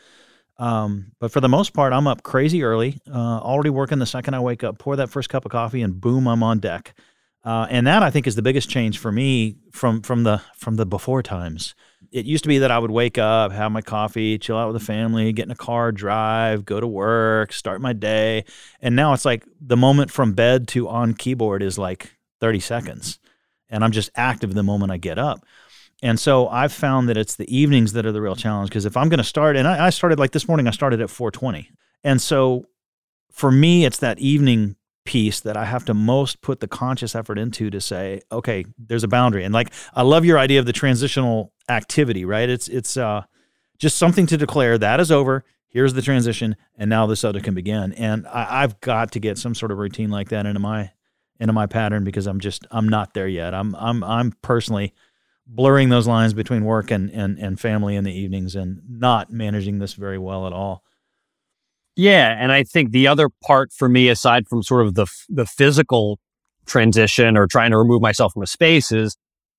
Um, 0.59 1.13
but 1.19 1.33
for 1.33 1.41
the 1.41 1.49
most 1.49 1.73
part, 1.73 1.93
I'm 1.93 2.07
up 2.07 2.23
crazy 2.23 2.63
early, 2.63 3.01
uh, 3.11 3.17
already 3.41 3.71
working 3.71 3.99
the 3.99 4.07
second 4.07 4.35
I 4.35 4.41
wake 4.41 4.63
up. 4.63 4.79
Pour 4.79 4.97
that 4.97 5.11
first 5.11 5.29
cup 5.29 5.45
of 5.45 5.51
coffee, 5.51 5.83
and 5.83 6.01
boom, 6.01 6.29
I'm 6.29 6.43
on 6.43 6.59
deck. 6.59 6.95
Uh, 7.43 7.67
and 7.69 7.87
that 7.87 8.03
I 8.03 8.11
think 8.11 8.27
is 8.27 8.37
the 8.37 8.43
biggest 8.43 8.71
change 8.71 8.99
for 8.99 9.11
me 9.11 9.57
from 9.73 10.03
from 10.03 10.25
the 10.25 10.43
from 10.57 10.77
the 10.77 10.87
before 10.87 11.23
times. 11.23 11.75
It 12.13 12.27
used 12.27 12.45
to 12.45 12.49
be 12.49 12.59
that 12.59 12.71
I 12.71 12.79
would 12.79 12.93
wake 12.93 13.19
up, 13.19 13.51
have 13.51 13.73
my 13.73 13.81
coffee, 13.81 14.39
chill 14.39 14.57
out 14.57 14.73
with 14.73 14.81
the 14.81 14.87
family, 14.87 15.33
get 15.33 15.47
in 15.47 15.51
a 15.51 15.57
car, 15.57 15.91
drive, 15.91 16.65
go 16.65 16.79
to 16.79 16.87
work, 16.87 17.53
start 17.53 17.81
my 17.81 17.93
day, 17.93 18.45
and 18.81 18.95
now 18.95 19.15
it's 19.15 19.25
like 19.25 19.45
the 19.61 19.77
moment 19.77 20.11
from 20.11 20.33
bed 20.35 20.69
to 20.69 20.89
on 20.89 21.15
keyboard 21.15 21.63
is 21.63 21.77
like 21.77 22.15
30 22.41 22.61
seconds. 22.61 23.19
And 23.71 23.85
I'm 23.85 23.93
just 23.93 24.11
active 24.15 24.55
the 24.55 24.63
moment 24.63 24.93
I 24.93 24.97
get 24.97 25.19
up. 25.19 25.45
And 26.03 26.19
so 26.21 26.49
I've 26.49 26.73
found 26.73 27.09
that 27.09 27.17
it's 27.17 27.37
the 27.37 27.57
evenings 27.57 27.93
that 27.95 28.05
are 28.05 28.13
the 28.13 28.21
real 28.21 28.37
challenge 28.37 28.69
because 28.69 28.85
if 28.85 28.97
I'm 28.97 29.09
going 29.09 29.19
to 29.19 29.25
start, 29.25 29.57
and 29.57 29.67
I, 29.67 29.87
I 29.87 29.91
started 29.91 30.19
like 30.19 30.33
this 30.33 30.47
morning, 30.47 30.67
I 30.67 30.71
started 30.71 31.01
at 31.01 31.11
420. 31.11 31.71
And 32.03 32.21
so 32.21 32.67
for 33.31 33.51
me, 33.51 33.85
it's 33.85 33.99
that 33.99 34.19
evening 34.19 34.77
piece 35.05 35.41
that 35.41 35.57
I 35.57 35.65
have 35.65 35.85
to 35.87 35.95
most 35.95 36.41
put 36.41 36.61
the 36.61 36.69
conscious 36.69 37.15
effort 37.15 37.39
into 37.39 37.71
to 37.71 37.81
say, 37.81 38.21
okay, 38.31 38.65
there's 38.79 39.05
a 39.05 39.09
boundary. 39.09 39.45
And 39.45 39.55
like, 39.55 39.73
I 39.95 40.03
love 40.03 40.25
your 40.25 40.39
idea 40.39 40.61
of 40.61 40.67
the 40.67 40.73
transitional 40.73 41.53
activity, 41.69 42.25
right? 42.25 42.49
It's, 42.49 42.69
it's, 42.69 42.97
uh, 42.97 43.23
just 43.79 43.97
something 43.97 44.27
to 44.27 44.37
declare 44.37 44.79
that 44.79 45.01
is 45.01 45.11
over. 45.11 45.45
Here's 45.69 45.95
the 45.95 46.03
transition, 46.03 46.57
and 46.79 46.89
now 46.89 47.07
this 47.07 47.25
other 47.25 47.41
can 47.41 47.55
begin. 47.55 47.93
And 47.95 48.27
I, 48.29 48.63
I've 48.63 48.81
got 48.81 49.13
to 49.13 49.21
get 49.21 49.39
some 49.39 49.55
sort 49.55 49.73
of 49.73 49.79
routine 49.79 50.11
like 50.11 50.29
that 50.29 50.47
into 50.47 50.61
my 50.61 50.93
into 51.45 51.53
my 51.53 51.67
pattern 51.67 52.05
because 52.05 52.27
I'm 52.27 52.41
just 52.41 52.67
I'm 52.71 52.89
not 52.89 53.15
there 53.15 53.29
yet. 53.29 53.55
I'm 53.55 53.75
I'm 53.77 54.03
I'm 54.03 54.33
personally 54.43 54.95
blurring 55.47 55.91
those 55.91 56.07
lines 56.07 56.33
between 56.33 56.65
work 56.65 56.91
and, 56.91 57.11
and, 57.11 57.39
and 57.39 57.61
family 57.61 57.97
in 57.97 58.05
the 58.05 58.13
evenings 58.13 58.57
and 58.57 58.81
not 58.89 59.31
managing 59.31 59.79
this 59.79 59.93
very 59.93 60.19
well 60.19 60.47
at 60.47 60.55
all. 60.55 60.83
Yeah, 61.97 62.35
and 62.41 62.51
I 62.51 62.65
think 62.65 62.91
the 62.93 63.07
other 63.07 63.29
part 63.43 63.73
for 63.73 63.89
me, 63.89 64.09
aside 64.09 64.49
from 64.49 64.63
sort 64.63 64.87
of 64.87 64.95
the 64.95 65.07
the 65.29 65.47
physical 65.47 66.19
transition 66.67 67.37
or 67.37 67.47
trying 67.47 67.71
to 67.71 67.79
remove 67.79 68.01
myself 68.01 68.33
from 68.33 68.43
a 68.43 68.49
space, 68.49 68.91
is 68.91 69.17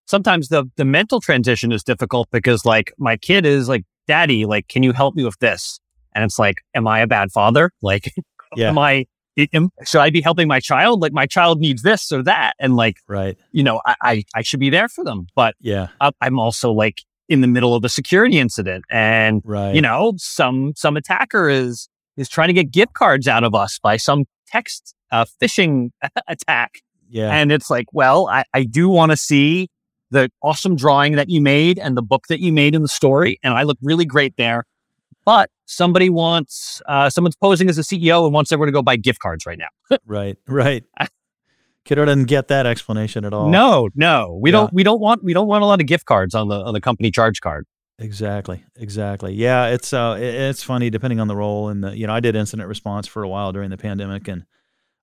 sometimes 0.07 0.49
the 0.49 0.65
the 0.75 0.83
mental 0.83 1.21
transition 1.21 1.71
is 1.71 1.83
difficult 1.83 2.27
because 2.31 2.65
like 2.65 2.91
my 2.97 3.15
kid 3.15 3.45
is 3.45 3.69
like, 3.69 3.85
"Daddy, 4.07 4.45
like, 4.45 4.67
can 4.67 4.83
you 4.83 4.91
help 4.91 5.15
me 5.15 5.23
with 5.23 5.39
this?" 5.39 5.79
And 6.13 6.25
it's 6.25 6.37
like, 6.37 6.57
"Am 6.73 6.87
I 6.87 6.99
a 6.99 7.07
bad 7.07 7.31
father? 7.31 7.71
Like, 7.81 8.11
yeah. 8.57 8.67
am 8.67 8.79
I 8.79 9.05
should 9.37 10.01
I 10.01 10.09
be 10.09 10.21
helping 10.21 10.47
my 10.47 10.59
child? 10.59 11.01
Like 11.01 11.13
my 11.13 11.25
child 11.25 11.59
needs 11.59 11.81
this 11.81 12.11
or 12.11 12.23
that, 12.23 12.53
and 12.59 12.75
like, 12.75 12.97
right, 13.07 13.37
you 13.51 13.63
know, 13.63 13.81
I 13.85 13.95
I, 14.01 14.23
I 14.35 14.41
should 14.41 14.59
be 14.59 14.69
there 14.69 14.87
for 14.87 15.03
them. 15.03 15.27
But 15.35 15.55
yeah, 15.59 15.87
I, 15.99 16.11
I'm 16.21 16.39
also 16.39 16.71
like 16.71 17.01
in 17.27 17.41
the 17.41 17.47
middle 17.47 17.75
of 17.75 17.83
a 17.83 17.89
security 17.89 18.39
incident, 18.39 18.85
and 18.89 19.41
right. 19.43 19.75
you 19.75 19.81
know, 19.81 20.13
some 20.17 20.73
some 20.75 20.95
attacker 20.95 21.49
is 21.49 21.89
is 22.17 22.29
trying 22.29 22.47
to 22.47 22.53
get 22.53 22.71
gift 22.71 22.93
cards 22.93 23.27
out 23.27 23.43
of 23.43 23.53
us 23.53 23.79
by 23.79 23.97
some 23.97 24.25
text 24.47 24.95
uh, 25.11 25.25
phishing 25.41 25.89
attack. 26.27 26.79
Yeah, 27.09 27.29
and 27.29 27.51
it's 27.51 27.69
like, 27.69 27.87
well, 27.91 28.27
I, 28.27 28.43
I 28.53 28.63
do 28.63 28.89
want 28.89 29.11
to 29.11 29.17
see 29.17 29.67
the 30.11 30.29
awesome 30.41 30.75
drawing 30.75 31.13
that 31.17 31.29
you 31.29 31.41
made 31.41 31.77
and 31.77 31.97
the 31.97 32.01
book 32.01 32.27
that 32.29 32.39
you 32.39 32.53
made 32.53 32.73
in 32.73 32.81
the 32.81 32.87
story, 32.87 33.39
and 33.43 33.53
I 33.53 33.63
look 33.63 33.77
really 33.81 34.05
great 34.05 34.35
there. 34.37 34.65
But 35.25 35.49
somebody 35.65 36.09
wants, 36.09 36.81
uh, 36.87 37.09
someone's 37.09 37.35
posing 37.35 37.69
as 37.69 37.77
a 37.77 37.81
CEO 37.81 38.25
and 38.25 38.33
wants 38.33 38.51
everyone 38.51 38.67
to 38.67 38.71
go 38.71 38.81
buy 38.81 38.95
gift 38.95 39.19
cards 39.19 39.45
right 39.45 39.59
now. 39.59 39.97
right, 40.05 40.37
right. 40.47 40.83
Kiddo 41.85 42.05
doesn't 42.05 42.25
get 42.25 42.47
that 42.47 42.65
explanation 42.65 43.25
at 43.25 43.33
all. 43.33 43.49
No, 43.49 43.89
no, 43.93 44.39
we 44.41 44.49
yeah. 44.49 44.53
don't. 44.53 44.73
We 44.73 44.83
don't 44.83 44.99
want. 44.99 45.23
We 45.23 45.33
don't 45.33 45.47
want 45.47 45.63
a 45.63 45.67
lot 45.67 45.79
of 45.79 45.85
gift 45.85 46.05
cards 46.05 46.33
on 46.33 46.47
the 46.47 46.55
on 46.55 46.73
the 46.73 46.81
company 46.81 47.11
charge 47.11 47.41
card. 47.41 47.67
Exactly, 47.99 48.65
exactly. 48.75 49.33
Yeah, 49.33 49.67
it's 49.67 49.93
uh, 49.93 50.17
it's 50.19 50.63
funny 50.63 50.89
depending 50.89 51.19
on 51.19 51.27
the 51.27 51.35
role. 51.35 51.69
And 51.69 51.83
the 51.83 51.95
you 51.95 52.07
know, 52.07 52.13
I 52.13 52.19
did 52.21 52.35
incident 52.35 52.67
response 52.67 53.07
for 53.07 53.21
a 53.21 53.29
while 53.29 53.51
during 53.51 53.69
the 53.69 53.77
pandemic, 53.77 54.27
and 54.27 54.45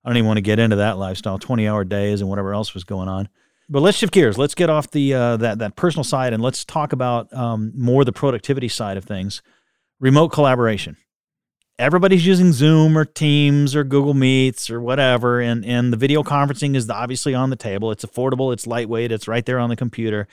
I 0.03 0.09
don't 0.09 0.17
even 0.17 0.27
want 0.27 0.37
to 0.37 0.41
get 0.41 0.59
into 0.59 0.75
that 0.75 0.97
lifestyle, 0.97 1.39
twenty 1.39 1.69
hour 1.69 1.85
days 1.85 2.19
and 2.19 2.29
whatever 2.29 2.53
else 2.53 2.73
was 2.73 2.83
going 2.83 3.07
on. 3.07 3.29
But 3.69 3.79
let's 3.79 3.97
shift 3.97 4.13
gears. 4.13 4.37
Let's 4.37 4.53
get 4.53 4.69
off 4.69 4.91
the 4.91 5.13
uh, 5.13 5.37
that 5.37 5.59
that 5.59 5.77
personal 5.77 6.03
side 6.03 6.33
and 6.33 6.43
let's 6.43 6.65
talk 6.65 6.91
about 6.91 7.33
um, 7.33 7.71
more 7.75 8.03
the 8.03 8.11
productivity 8.11 8.67
side 8.67 8.97
of 8.97 9.05
things 9.05 9.41
remote 10.03 10.27
collaboration. 10.27 10.97
Everybody's 11.79 12.25
using 12.25 12.51
Zoom 12.51 12.97
or 12.97 13.05
Teams 13.05 13.73
or 13.73 13.85
Google 13.85 14.13
Meets 14.13 14.69
or 14.69 14.81
whatever, 14.81 15.39
and, 15.39 15.63
and 15.65 15.93
the 15.93 15.97
video 15.97 16.23
conferencing 16.23 16.75
is 16.75 16.89
obviously 16.89 17.33
on 17.33 17.49
the 17.49 17.55
table. 17.55 17.89
It's 17.89 18.03
affordable, 18.03 18.51
it's 18.51 18.67
lightweight, 18.67 19.13
it's 19.13 19.29
right 19.29 19.45
there 19.45 19.59
on 19.59 19.69
the 19.69 19.77
computer. 19.77 20.27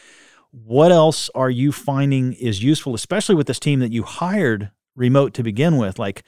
What 0.50 0.90
else 0.90 1.30
are 1.36 1.50
you 1.50 1.70
finding 1.70 2.32
is 2.32 2.64
useful, 2.64 2.96
especially 2.96 3.36
with 3.36 3.46
this 3.46 3.60
team 3.60 3.78
that 3.78 3.92
you 3.92 4.02
hired 4.02 4.72
remote 4.96 5.34
to 5.34 5.44
begin 5.44 5.76
with? 5.76 6.00
Like, 6.00 6.24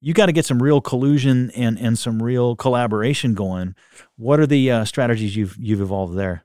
you 0.00 0.12
got 0.12 0.26
to 0.26 0.32
get 0.32 0.44
some 0.44 0.60
real 0.60 0.80
collusion 0.80 1.52
and 1.52 1.78
and 1.78 1.96
some 1.96 2.20
real 2.20 2.56
collaboration 2.56 3.34
going. 3.34 3.76
What 4.16 4.40
are 4.40 4.46
the 4.46 4.68
uh, 4.68 4.84
strategies 4.84 5.36
you've 5.36 5.56
you've 5.58 5.80
evolved 5.80 6.16
there? 6.16 6.44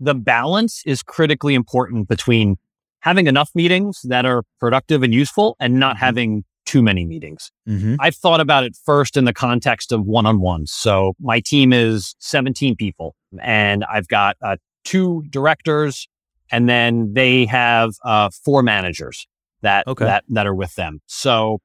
The 0.00 0.14
balance 0.14 0.82
is 0.84 1.04
critically 1.04 1.54
important 1.54 2.08
between 2.08 2.56
having 3.00 3.26
enough 3.26 3.50
meetings 3.54 4.00
that 4.04 4.24
are 4.24 4.42
productive 4.60 5.02
and 5.02 5.14
useful 5.14 5.56
and 5.60 5.78
not 5.78 5.96
mm-hmm. 5.96 6.04
having 6.04 6.44
too 6.68 6.82
many 6.82 7.06
meetings. 7.06 7.50
Mm-hmm. 7.66 7.96
I've 7.98 8.14
thought 8.14 8.40
about 8.40 8.64
it 8.64 8.76
first 8.84 9.16
in 9.16 9.24
the 9.24 9.32
context 9.32 9.90
of 9.90 10.04
one 10.04 10.26
on 10.26 10.40
ones. 10.40 10.70
So 10.70 11.14
my 11.18 11.40
team 11.40 11.72
is 11.72 12.14
17 12.18 12.76
people 12.76 13.14
and 13.42 13.84
I've 13.84 14.06
got 14.08 14.36
uh, 14.42 14.56
two 14.84 15.24
directors 15.30 16.06
and 16.50 16.68
then 16.68 17.14
they 17.14 17.46
have 17.46 17.92
uh, 18.04 18.28
four 18.44 18.62
managers 18.62 19.26
that, 19.62 19.86
okay. 19.86 20.04
that, 20.04 20.24
that 20.28 20.46
are 20.46 20.54
with 20.54 20.74
them. 20.74 21.00
So, 21.06 21.58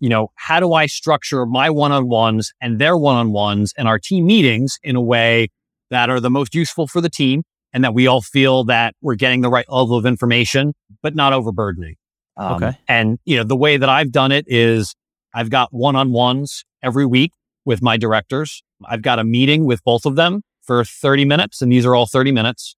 you 0.00 0.08
know, 0.08 0.32
how 0.34 0.58
do 0.58 0.72
I 0.72 0.86
structure 0.86 1.46
my 1.46 1.70
one 1.70 1.92
on 1.92 2.08
ones 2.08 2.52
and 2.60 2.80
their 2.80 2.96
one 2.96 3.16
on 3.16 3.30
ones 3.30 3.72
and 3.78 3.86
our 3.86 3.98
team 3.98 4.26
meetings 4.26 4.78
in 4.82 4.96
a 4.96 5.00
way 5.00 5.48
that 5.90 6.10
are 6.10 6.18
the 6.20 6.30
most 6.30 6.54
useful 6.54 6.88
for 6.88 7.00
the 7.00 7.08
team 7.08 7.44
and 7.72 7.84
that 7.84 7.94
we 7.94 8.06
all 8.06 8.22
feel 8.22 8.64
that 8.64 8.94
we're 9.00 9.14
getting 9.14 9.40
the 9.40 9.50
right 9.50 9.66
level 9.68 9.96
of 9.96 10.06
information, 10.06 10.72
but 11.02 11.14
not 11.14 11.32
overburdening. 11.32 11.96
Um, 12.36 12.62
okay. 12.62 12.78
And, 12.88 13.18
you 13.24 13.36
know, 13.36 13.44
the 13.44 13.56
way 13.56 13.76
that 13.76 13.88
I've 13.88 14.12
done 14.12 14.32
it 14.32 14.44
is 14.48 14.94
I've 15.34 15.50
got 15.50 15.72
one 15.72 15.96
on 15.96 16.12
ones 16.12 16.64
every 16.82 17.06
week 17.06 17.32
with 17.64 17.82
my 17.82 17.96
directors. 17.96 18.62
I've 18.84 19.02
got 19.02 19.18
a 19.18 19.24
meeting 19.24 19.64
with 19.64 19.82
both 19.84 20.06
of 20.06 20.16
them 20.16 20.42
for 20.62 20.84
30 20.84 21.24
minutes, 21.24 21.60
and 21.60 21.70
these 21.72 21.84
are 21.84 21.94
all 21.94 22.06
30 22.06 22.32
minutes. 22.32 22.76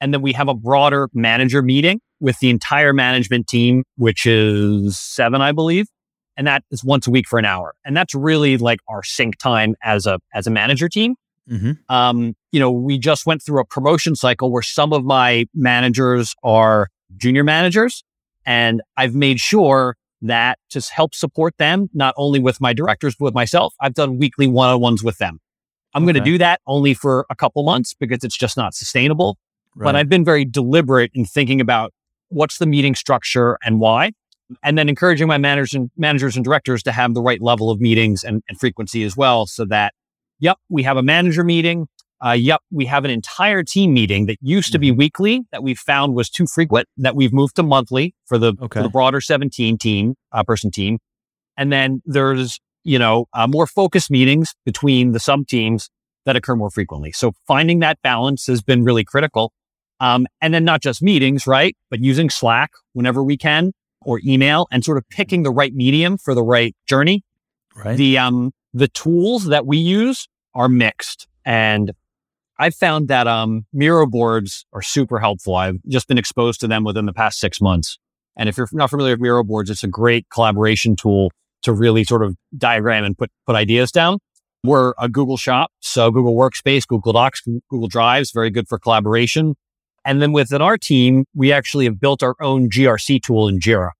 And 0.00 0.14
then 0.14 0.22
we 0.22 0.32
have 0.32 0.48
a 0.48 0.54
broader 0.54 1.08
manager 1.12 1.60
meeting 1.62 2.00
with 2.20 2.38
the 2.38 2.50
entire 2.50 2.92
management 2.92 3.48
team, 3.48 3.84
which 3.96 4.26
is 4.26 4.98
seven, 4.98 5.42
I 5.42 5.52
believe. 5.52 5.86
And 6.36 6.46
that 6.46 6.62
is 6.70 6.82
once 6.82 7.06
a 7.06 7.10
week 7.10 7.28
for 7.28 7.38
an 7.38 7.44
hour. 7.44 7.74
And 7.84 7.96
that's 7.96 8.14
really 8.14 8.56
like 8.56 8.78
our 8.88 9.02
sync 9.02 9.36
time 9.36 9.74
as 9.82 10.06
a, 10.06 10.20
as 10.32 10.46
a 10.46 10.50
manager 10.50 10.88
team. 10.88 11.16
Mm-hmm. 11.48 11.72
Um, 11.94 12.34
you 12.52 12.60
know, 12.60 12.70
we 12.70 12.98
just 12.98 13.26
went 13.26 13.42
through 13.42 13.60
a 13.60 13.64
promotion 13.64 14.16
cycle 14.16 14.50
where 14.50 14.62
some 14.62 14.92
of 14.92 15.04
my 15.04 15.46
managers 15.54 16.34
are 16.42 16.88
junior 17.16 17.44
managers, 17.44 18.02
and 18.44 18.82
I've 18.96 19.14
made 19.14 19.40
sure 19.40 19.96
that 20.22 20.58
to 20.70 20.80
help 20.92 21.14
support 21.14 21.56
them, 21.58 21.88
not 21.94 22.14
only 22.16 22.40
with 22.40 22.60
my 22.60 22.72
directors, 22.72 23.14
but 23.18 23.26
with 23.26 23.34
myself, 23.34 23.74
I've 23.80 23.94
done 23.94 24.18
weekly 24.18 24.46
one 24.46 24.68
on 24.68 24.80
ones 24.80 25.02
with 25.02 25.18
them. 25.18 25.40
I'm 25.94 26.04
okay. 26.04 26.12
going 26.12 26.24
to 26.24 26.30
do 26.30 26.38
that 26.38 26.60
only 26.66 26.94
for 26.94 27.26
a 27.30 27.34
couple 27.34 27.62
months 27.64 27.94
because 27.94 28.22
it's 28.22 28.36
just 28.36 28.56
not 28.56 28.74
sustainable. 28.74 29.38
Right. 29.74 29.86
But 29.86 29.96
I've 29.96 30.08
been 30.08 30.24
very 30.24 30.44
deliberate 30.44 31.10
in 31.14 31.24
thinking 31.24 31.60
about 31.60 31.92
what's 32.28 32.58
the 32.58 32.66
meeting 32.66 32.94
structure 32.94 33.56
and 33.64 33.80
why, 33.80 34.12
and 34.62 34.76
then 34.76 34.88
encouraging 34.88 35.26
my 35.26 35.38
managers 35.38 35.74
and 35.74 35.90
managers 35.96 36.36
and 36.36 36.44
directors 36.44 36.82
to 36.84 36.92
have 36.92 37.14
the 37.14 37.22
right 37.22 37.40
level 37.40 37.70
of 37.70 37.80
meetings 37.80 38.22
and, 38.22 38.42
and 38.48 38.58
frequency 38.58 39.04
as 39.04 39.16
well, 39.16 39.46
so 39.46 39.64
that 39.64 39.94
Yep, 40.40 40.58
we 40.68 40.82
have 40.82 40.96
a 40.96 41.02
manager 41.02 41.44
meeting. 41.44 41.86
Uh, 42.24 42.32
yep, 42.32 42.60
we 42.70 42.84
have 42.84 43.04
an 43.04 43.10
entire 43.10 43.62
team 43.62 43.94
meeting 43.94 44.26
that 44.26 44.36
used 44.42 44.72
to 44.72 44.78
be 44.78 44.90
mm-hmm. 44.90 44.98
weekly 44.98 45.42
that 45.52 45.62
we 45.62 45.74
found 45.74 46.14
was 46.14 46.28
too 46.28 46.46
frequent 46.46 46.86
that 46.98 47.16
we've 47.16 47.32
moved 47.32 47.56
to 47.56 47.62
monthly 47.62 48.14
for 48.26 48.36
the, 48.36 48.52
okay. 48.60 48.80
for 48.80 48.82
the 48.82 48.90
broader 48.90 49.20
17 49.20 49.78
team, 49.78 50.14
uh, 50.32 50.42
person 50.42 50.70
team. 50.70 50.98
And 51.56 51.72
then 51.72 52.02
there's, 52.04 52.60
you 52.84 52.98
know, 52.98 53.26
uh, 53.32 53.46
more 53.46 53.66
focused 53.66 54.10
meetings 54.10 54.54
between 54.66 55.12
the 55.12 55.20
sub 55.20 55.46
teams 55.46 55.88
that 56.26 56.36
occur 56.36 56.56
more 56.56 56.70
frequently. 56.70 57.12
So 57.12 57.32
finding 57.46 57.78
that 57.80 57.98
balance 58.02 58.46
has 58.46 58.60
been 58.62 58.84
really 58.84 59.04
critical. 59.04 59.52
Um, 59.98 60.26
and 60.40 60.52
then 60.52 60.64
not 60.64 60.82
just 60.82 61.02
meetings, 61.02 61.46
right? 61.46 61.76
But 61.90 62.00
using 62.00 62.30
Slack 62.30 62.70
whenever 62.92 63.22
we 63.22 63.36
can 63.36 63.72
or 64.02 64.20
email 64.24 64.66
and 64.70 64.84
sort 64.84 64.96
of 64.96 65.08
picking 65.10 65.42
the 65.42 65.50
right 65.50 65.74
medium 65.74 66.16
for 66.18 66.34
the 66.34 66.42
right 66.42 66.74
journey. 66.86 67.22
Right. 67.76 67.96
The, 67.96 68.18
um, 68.18 68.52
the 68.72 68.88
tools 68.88 69.46
that 69.46 69.66
we 69.66 69.78
use 69.78 70.28
are 70.54 70.68
mixed. 70.68 71.26
And 71.44 71.92
I've 72.58 72.74
found 72.74 73.08
that 73.08 73.26
um, 73.26 73.64
Miro 73.72 74.06
boards 74.06 74.66
are 74.72 74.82
super 74.82 75.18
helpful. 75.18 75.56
I've 75.56 75.78
just 75.88 76.08
been 76.08 76.18
exposed 76.18 76.60
to 76.60 76.68
them 76.68 76.84
within 76.84 77.06
the 77.06 77.12
past 77.12 77.38
six 77.38 77.60
months. 77.60 77.98
And 78.36 78.48
if 78.48 78.56
you're 78.56 78.68
not 78.72 78.90
familiar 78.90 79.14
with 79.14 79.20
Miro 79.20 79.42
boards, 79.42 79.70
it's 79.70 79.82
a 79.82 79.88
great 79.88 80.26
collaboration 80.32 80.96
tool 80.96 81.30
to 81.62 81.72
really 81.72 82.04
sort 82.04 82.22
of 82.22 82.36
diagram 82.56 83.04
and 83.04 83.16
put, 83.16 83.30
put 83.46 83.56
ideas 83.56 83.90
down. 83.90 84.18
We're 84.62 84.92
a 84.98 85.08
Google 85.08 85.36
shop. 85.36 85.70
So 85.80 86.10
Google 86.10 86.34
Workspace, 86.34 86.86
Google 86.86 87.12
Docs, 87.12 87.42
Google 87.70 87.88
Drives, 87.88 88.30
very 88.30 88.50
good 88.50 88.68
for 88.68 88.78
collaboration. 88.78 89.54
And 90.04 90.20
then 90.20 90.32
within 90.32 90.62
our 90.62 90.78
team, 90.78 91.24
we 91.34 91.52
actually 91.52 91.86
have 91.86 92.00
built 92.00 92.22
our 92.22 92.34
own 92.40 92.68
GRC 92.68 93.22
tool 93.22 93.48
in 93.48 93.58
Jira. 93.58 93.90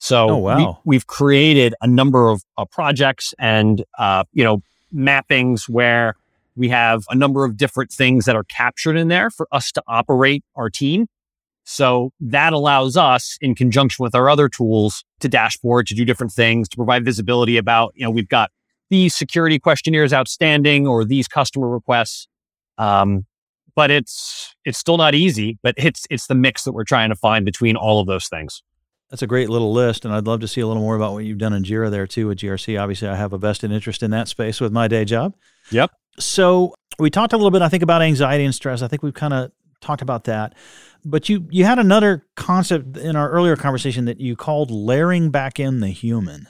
So 0.00 0.30
oh, 0.30 0.36
wow. 0.38 0.80
we, 0.84 0.96
have 0.96 1.06
created 1.06 1.74
a 1.82 1.86
number 1.86 2.30
of 2.30 2.42
uh, 2.56 2.64
projects 2.64 3.34
and, 3.38 3.84
uh, 3.98 4.24
you 4.32 4.42
know, 4.42 4.62
mappings 4.94 5.68
where 5.68 6.16
we 6.56 6.70
have 6.70 7.04
a 7.10 7.14
number 7.14 7.44
of 7.44 7.58
different 7.58 7.92
things 7.92 8.24
that 8.24 8.34
are 8.34 8.44
captured 8.44 8.96
in 8.96 9.08
there 9.08 9.28
for 9.28 9.46
us 9.52 9.70
to 9.72 9.82
operate 9.86 10.42
our 10.56 10.70
team. 10.70 11.06
So 11.64 12.12
that 12.18 12.54
allows 12.54 12.96
us 12.96 13.36
in 13.42 13.54
conjunction 13.54 14.02
with 14.02 14.14
our 14.14 14.30
other 14.30 14.48
tools 14.48 15.04
to 15.20 15.28
dashboard, 15.28 15.86
to 15.88 15.94
do 15.94 16.06
different 16.06 16.32
things, 16.32 16.66
to 16.70 16.76
provide 16.76 17.04
visibility 17.04 17.58
about, 17.58 17.92
you 17.94 18.02
know, 18.02 18.10
we've 18.10 18.28
got 18.28 18.50
these 18.88 19.14
security 19.14 19.58
questionnaires 19.58 20.14
outstanding 20.14 20.86
or 20.86 21.04
these 21.04 21.28
customer 21.28 21.68
requests. 21.68 22.26
Um, 22.78 23.26
but 23.76 23.90
it's, 23.90 24.54
it's 24.64 24.78
still 24.78 24.96
not 24.96 25.14
easy, 25.14 25.58
but 25.62 25.74
it's, 25.76 26.06
it's 26.08 26.26
the 26.26 26.34
mix 26.34 26.64
that 26.64 26.72
we're 26.72 26.84
trying 26.84 27.10
to 27.10 27.16
find 27.16 27.44
between 27.44 27.76
all 27.76 28.00
of 28.00 28.06
those 28.06 28.26
things. 28.28 28.62
That's 29.10 29.22
a 29.22 29.26
great 29.26 29.50
little 29.50 29.72
list, 29.72 30.04
and 30.04 30.14
I'd 30.14 30.26
love 30.26 30.40
to 30.40 30.48
see 30.48 30.60
a 30.60 30.66
little 30.66 30.82
more 30.82 30.94
about 30.94 31.12
what 31.12 31.24
you've 31.24 31.38
done 31.38 31.52
in 31.52 31.64
Jira 31.64 31.90
there 31.90 32.06
too 32.06 32.28
with 32.28 32.38
GRC. 32.38 32.80
Obviously, 32.80 33.08
I 33.08 33.16
have 33.16 33.32
a 33.32 33.38
vested 33.38 33.72
interest 33.72 34.04
in 34.04 34.12
that 34.12 34.28
space 34.28 34.60
with 34.60 34.72
my 34.72 34.86
day 34.86 35.04
job. 35.04 35.34
Yep. 35.72 35.90
So 36.18 36.74
we 36.98 37.10
talked 37.10 37.32
a 37.32 37.36
little 37.36 37.50
bit, 37.50 37.62
I 37.62 37.68
think, 37.68 37.82
about 37.82 38.02
anxiety 38.02 38.44
and 38.44 38.54
stress. 38.54 38.82
I 38.82 38.88
think 38.88 39.02
we've 39.02 39.14
kind 39.14 39.34
of 39.34 39.50
talked 39.80 40.02
about 40.02 40.24
that. 40.24 40.54
But 41.04 41.28
you 41.28 41.46
you 41.50 41.64
had 41.64 41.78
another 41.78 42.26
concept 42.36 42.96
in 42.98 43.16
our 43.16 43.30
earlier 43.30 43.56
conversation 43.56 44.04
that 44.04 44.20
you 44.20 44.36
called 44.36 44.70
layering 44.70 45.30
back 45.30 45.58
in 45.58 45.80
the 45.80 45.88
human. 45.88 46.46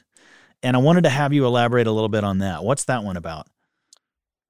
And 0.62 0.76
I 0.76 0.80
wanted 0.80 1.04
to 1.04 1.10
have 1.10 1.32
you 1.32 1.46
elaborate 1.46 1.86
a 1.86 1.92
little 1.92 2.08
bit 2.10 2.24
on 2.24 2.38
that. 2.38 2.62
What's 2.62 2.84
that 2.84 3.04
one 3.04 3.16
about? 3.16 3.46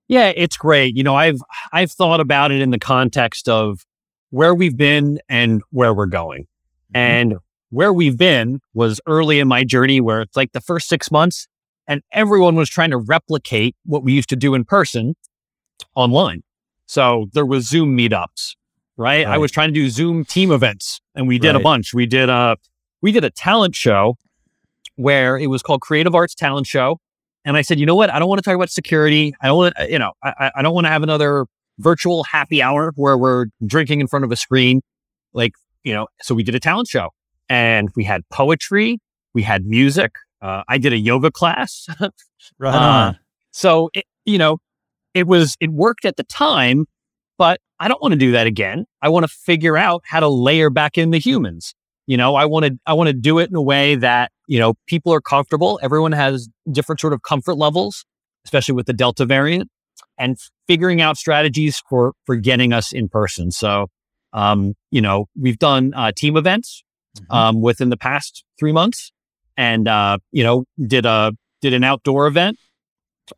Yeah, 0.09 0.33
it's 0.35 0.57
great. 0.57 0.97
You 0.97 1.05
know, 1.05 1.15
I've 1.15 1.41
I've 1.73 1.93
thought 1.93 2.19
about 2.19 2.51
it 2.51 2.61
in 2.61 2.71
the 2.71 2.79
context 2.79 3.49
of 3.49 3.87
where 4.31 4.55
we've 4.55 4.77
been 4.77 5.21
and 5.29 5.63
where 5.71 5.95
we're 5.95 6.07
going. 6.07 6.43
Mm-hmm. 6.43 6.97
And 6.97 7.35
where 7.71 7.93
we've 7.93 8.19
been 8.19 8.61
was 8.75 9.01
early 9.07 9.39
in 9.39 9.49
my 9.49 9.65
journey 9.65 10.01
where 10.01 10.21
it's 10.21 10.37
like 10.37 10.53
the 10.53 10.61
first 10.61 10.89
six 10.89 11.11
months 11.11 11.47
and 11.87 12.03
everyone 12.13 12.57
was 12.57 12.69
trying 12.69 12.91
to 12.91 12.99
replicate 12.99 13.75
what 13.85 14.05
we 14.05 14.13
used 14.13 14.29
to 14.29 14.37
do 14.37 14.55
in 14.55 14.65
person 14.65 15.15
online. 15.95 16.43
So 16.87 17.29
there 17.33 17.47
was 17.47 17.69
Zoom 17.69 17.97
meetups, 17.97 18.57
right? 18.97 19.25
right. 19.25 19.35
I 19.35 19.39
was 19.39 19.51
trying 19.51 19.69
to 19.69 19.75
do 19.75 19.89
Zoom 19.89 20.25
team 20.25 20.51
events 20.51 21.01
and 21.15 21.27
we 21.29 21.39
did 21.39 21.53
right. 21.53 21.61
a 21.61 21.61
bunch. 21.61 21.95
We 21.95 22.07
did 22.07 22.29
a, 22.29 22.57
we 23.01 23.13
did 23.13 23.25
a 23.25 23.31
talent 23.31 23.75
show 23.75 24.17
where 24.97 25.39
it 25.39 25.47
was 25.47 25.63
called 25.63 25.81
Creative 25.81 26.15
Arts 26.15 26.35
Talent 26.35 26.67
Show. 26.67 26.99
And 27.45 27.57
I 27.57 27.63
said, 27.63 27.81
you 27.81 27.87
know 27.87 27.95
what? 27.95 28.11
I 28.11 28.19
don't 28.19 28.29
want 28.29 28.39
to 28.39 28.43
talk 28.43 28.55
about 28.55 28.71
security. 28.71 29.33
I 29.41 29.47
don't 29.47 29.57
want 29.57 29.77
to, 29.77 29.91
you 29.91 29.99
know, 29.99 30.13
I, 30.23 30.51
I 30.57 30.63
don't 30.63 30.75
want 30.75 30.85
to 30.87 30.91
have 30.91 31.03
another 31.03 31.47
virtual 31.79 32.25
happy 32.25 32.61
hour 32.61 32.93
where 32.97 33.17
we're 33.17 33.47
drinking 33.65 34.01
in 34.01 34.09
front 34.09 34.25
of 34.25 34.33
a 34.33 34.37
screen. 34.37 34.83
Like, 35.33 35.53
you 35.83 35.95
know, 35.95 36.09
so 36.21 36.35
we 36.35 36.43
did 36.43 36.55
a 36.55 36.61
talent 36.61 36.89
show 36.89 37.09
and 37.51 37.91
we 37.97 38.05
had 38.05 38.23
poetry, 38.31 38.99
we 39.35 39.43
had 39.43 39.67
music. 39.67 40.13
Uh, 40.41 40.63
I 40.69 40.79
did 40.79 40.95
a 40.95 40.99
yoga 40.99 41.31
class. 41.31 41.87
right 42.59 42.75
on. 42.75 42.75
Uh, 42.75 43.13
so, 43.51 43.91
it, 43.93 44.05
you 44.25 44.39
know, 44.39 44.59
it 45.13 45.27
was, 45.27 45.57
it 45.61 45.71
worked 45.71 46.05
at 46.05 46.17
the 46.17 46.23
time, 46.25 46.87
but 47.37 47.61
I 47.81 47.89
don't 47.89 48.01
want 48.01 48.13
to 48.13 48.19
do 48.19 48.33
that 48.33 48.47
again. 48.47 48.87
I 49.03 49.09
want 49.09 49.25
to 49.25 49.29
figure 49.29 49.77
out 49.77 50.03
how 50.07 50.21
to 50.21 50.29
layer 50.29 50.71
back 50.71 50.97
in 50.97 51.11
the 51.11 51.19
humans. 51.19 51.75
You 52.07 52.17
know, 52.17 52.37
I 52.37 52.45
want 52.45 52.67
to, 52.67 52.79
I 52.87 52.95
want 52.95 53.09
to 53.09 53.13
do 53.13 53.39
it 53.39 53.51
in 53.51 53.57
a 53.57 53.63
way 53.63 53.97
that, 53.97 54.31
you 54.47 54.59
know, 54.59 54.75
people 54.87 55.13
are 55.13 55.21
comfortable. 55.21 55.79
Everyone 55.83 56.13
has 56.13 56.49
different 56.71 57.01
sort 57.01 57.13
of 57.13 57.23
comfort 57.23 57.55
levels, 57.55 58.05
especially 58.45 58.75
with 58.75 58.87
the 58.87 58.93
Delta 58.93 59.27
variant 59.27 59.69
and 60.19 60.39
figuring 60.67 61.01
out 61.01 61.17
strategies 61.17 61.83
for, 61.89 62.15
for 62.25 62.37
getting 62.37 62.73
us 62.73 62.93
in 62.93 63.09
person. 63.09 63.51
So, 63.51 63.89
um, 64.33 64.75
you 64.91 65.01
know, 65.01 65.27
we've 65.39 65.59
done 65.59 65.93
uh, 65.95 66.13
team 66.15 66.37
events 66.37 66.85
mm-hmm. 67.17 67.33
um, 67.33 67.61
within 67.61 67.91
the 67.91 67.97
past 67.97 68.45
three 68.59 68.73
months, 68.73 69.13
and 69.57 69.89
uh, 69.89 70.19
you 70.33 70.43
know, 70.43 70.65
did 70.87 71.07
a 71.07 71.33
did 71.61 71.75
an 71.75 71.85
outdoor 71.85 72.27
event 72.27 72.59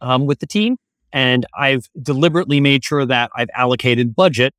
um, 0.01 0.27
with 0.27 0.39
the 0.39 0.47
team, 0.47 0.77
and 1.13 1.47
I've 1.59 1.87
deliberately 2.01 2.61
made 2.61 2.85
sure 2.85 3.05
that 3.07 3.31
I've 3.35 3.51
allocated 3.55 4.15
budget 4.15 4.55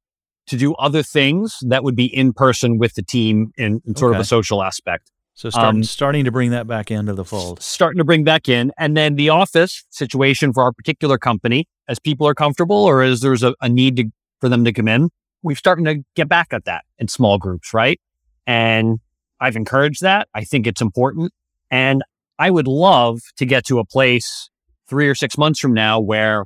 to 0.47 0.57
do 0.57 0.73
other 0.75 1.03
things 1.03 1.57
that 1.61 1.83
would 1.83 1.95
be 1.95 2.05
in 2.05 2.33
person 2.33 2.77
with 2.77 2.95
the 2.95 3.03
team 3.03 3.53
in, 3.57 3.81
in 3.85 3.95
sort 3.95 4.11
okay. 4.11 4.17
of 4.17 4.21
a 4.21 4.25
social 4.25 4.61
aspect. 4.61 5.09
So 5.35 5.49
starting 5.49 5.79
um, 5.79 5.83
starting 5.83 6.25
to 6.25 6.31
bring 6.31 6.51
that 6.51 6.67
back 6.67 6.91
into 6.91 7.13
the 7.13 7.25
fold. 7.25 7.61
Starting 7.61 7.97
to 7.97 8.03
bring 8.03 8.23
back 8.23 8.47
in. 8.47 8.71
And 8.77 8.95
then 8.95 9.15
the 9.15 9.29
office 9.29 9.83
situation 9.89 10.53
for 10.53 10.63
our 10.63 10.71
particular 10.71 11.17
company, 11.17 11.67
as 11.87 11.97
people 11.97 12.27
are 12.27 12.35
comfortable 12.35 12.75
or 12.75 13.01
as 13.01 13.21
there's 13.21 13.41
a, 13.41 13.55
a 13.59 13.67
need 13.67 13.95
to, 13.97 14.05
for 14.41 14.49
them 14.49 14.63
to 14.65 14.71
come 14.71 14.87
in, 14.87 15.09
we've 15.41 15.57
starting 15.57 15.85
to 15.85 16.03
get 16.15 16.29
back 16.29 16.47
at 16.51 16.65
that 16.65 16.83
in 16.99 17.07
small 17.07 17.39
groups, 17.39 17.73
right? 17.73 17.99
And 18.45 18.99
I've 19.43 19.57
encouraged 19.57 20.01
that. 20.01 20.29
I 20.33 20.45
think 20.45 20.65
it's 20.65 20.81
important. 20.81 21.33
And 21.69 22.01
I 22.39 22.49
would 22.49 22.67
love 22.67 23.19
to 23.35 23.45
get 23.45 23.65
to 23.65 23.79
a 23.79 23.85
place 23.85 24.49
three 24.89 25.09
or 25.09 25.15
six 25.15 25.37
months 25.37 25.59
from 25.59 25.73
now 25.73 25.99
where, 25.99 26.45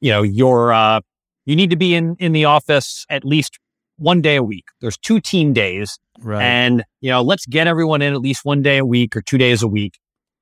you 0.00 0.10
know, 0.10 0.22
you're, 0.22 0.70
uh, 0.70 1.00
you 1.46 1.56
need 1.56 1.70
to 1.70 1.76
be 1.76 1.94
in, 1.94 2.16
in 2.18 2.32
the 2.32 2.44
office 2.44 3.06
at 3.08 3.24
least 3.24 3.58
one 3.96 4.20
day 4.20 4.36
a 4.36 4.42
week. 4.42 4.64
There's 4.82 4.98
two 4.98 5.18
team 5.18 5.54
days. 5.54 5.98
Right. 6.20 6.42
And, 6.42 6.84
you 7.00 7.10
know, 7.10 7.22
let's 7.22 7.46
get 7.46 7.66
everyone 7.66 8.02
in 8.02 8.12
at 8.12 8.20
least 8.20 8.44
one 8.44 8.60
day 8.60 8.76
a 8.76 8.84
week 8.84 9.16
or 9.16 9.22
two 9.22 9.38
days 9.38 9.62
a 9.62 9.68
week 9.68 9.98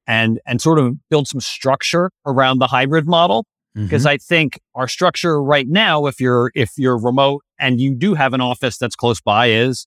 and, 0.06 0.40
and 0.46 0.60
sort 0.60 0.80
of 0.80 0.96
build 1.08 1.28
some 1.28 1.40
structure 1.40 2.10
around 2.26 2.58
the 2.58 2.66
hybrid 2.66 3.06
model. 3.06 3.46
Because 3.74 4.02
mm-hmm. 4.02 4.14
I 4.14 4.16
think 4.16 4.58
our 4.74 4.88
structure 4.88 5.40
right 5.40 5.68
now, 5.68 6.06
if 6.06 6.20
you're, 6.20 6.50
if 6.56 6.72
you're 6.76 6.98
remote 6.98 7.44
and 7.60 7.80
you 7.80 7.94
do 7.94 8.14
have 8.14 8.32
an 8.34 8.40
office 8.40 8.78
that's 8.78 8.96
close 8.96 9.20
by 9.20 9.50
is, 9.50 9.86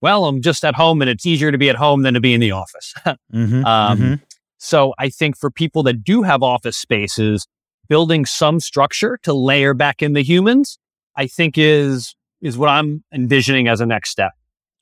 well, 0.00 0.26
I'm 0.26 0.42
just 0.42 0.64
at 0.64 0.74
home 0.74 1.00
and 1.02 1.10
it's 1.10 1.26
easier 1.26 1.50
to 1.50 1.58
be 1.58 1.68
at 1.68 1.76
home 1.76 2.02
than 2.02 2.14
to 2.14 2.20
be 2.20 2.34
in 2.34 2.40
the 2.40 2.52
office. 2.52 2.94
mm-hmm. 3.06 3.64
Um, 3.64 3.98
mm-hmm. 3.98 4.14
So 4.58 4.94
I 4.98 5.08
think 5.08 5.36
for 5.36 5.50
people 5.50 5.82
that 5.84 6.04
do 6.04 6.22
have 6.22 6.42
office 6.42 6.76
spaces, 6.76 7.46
building 7.88 8.26
some 8.26 8.60
structure 8.60 9.18
to 9.22 9.32
layer 9.32 9.74
back 9.74 10.02
in 10.02 10.12
the 10.12 10.22
humans, 10.22 10.78
I 11.16 11.26
think 11.26 11.56
is 11.56 12.14
is 12.40 12.56
what 12.56 12.68
I'm 12.68 13.02
envisioning 13.12 13.66
as 13.66 13.80
a 13.80 13.86
next 13.86 14.10
step. 14.10 14.32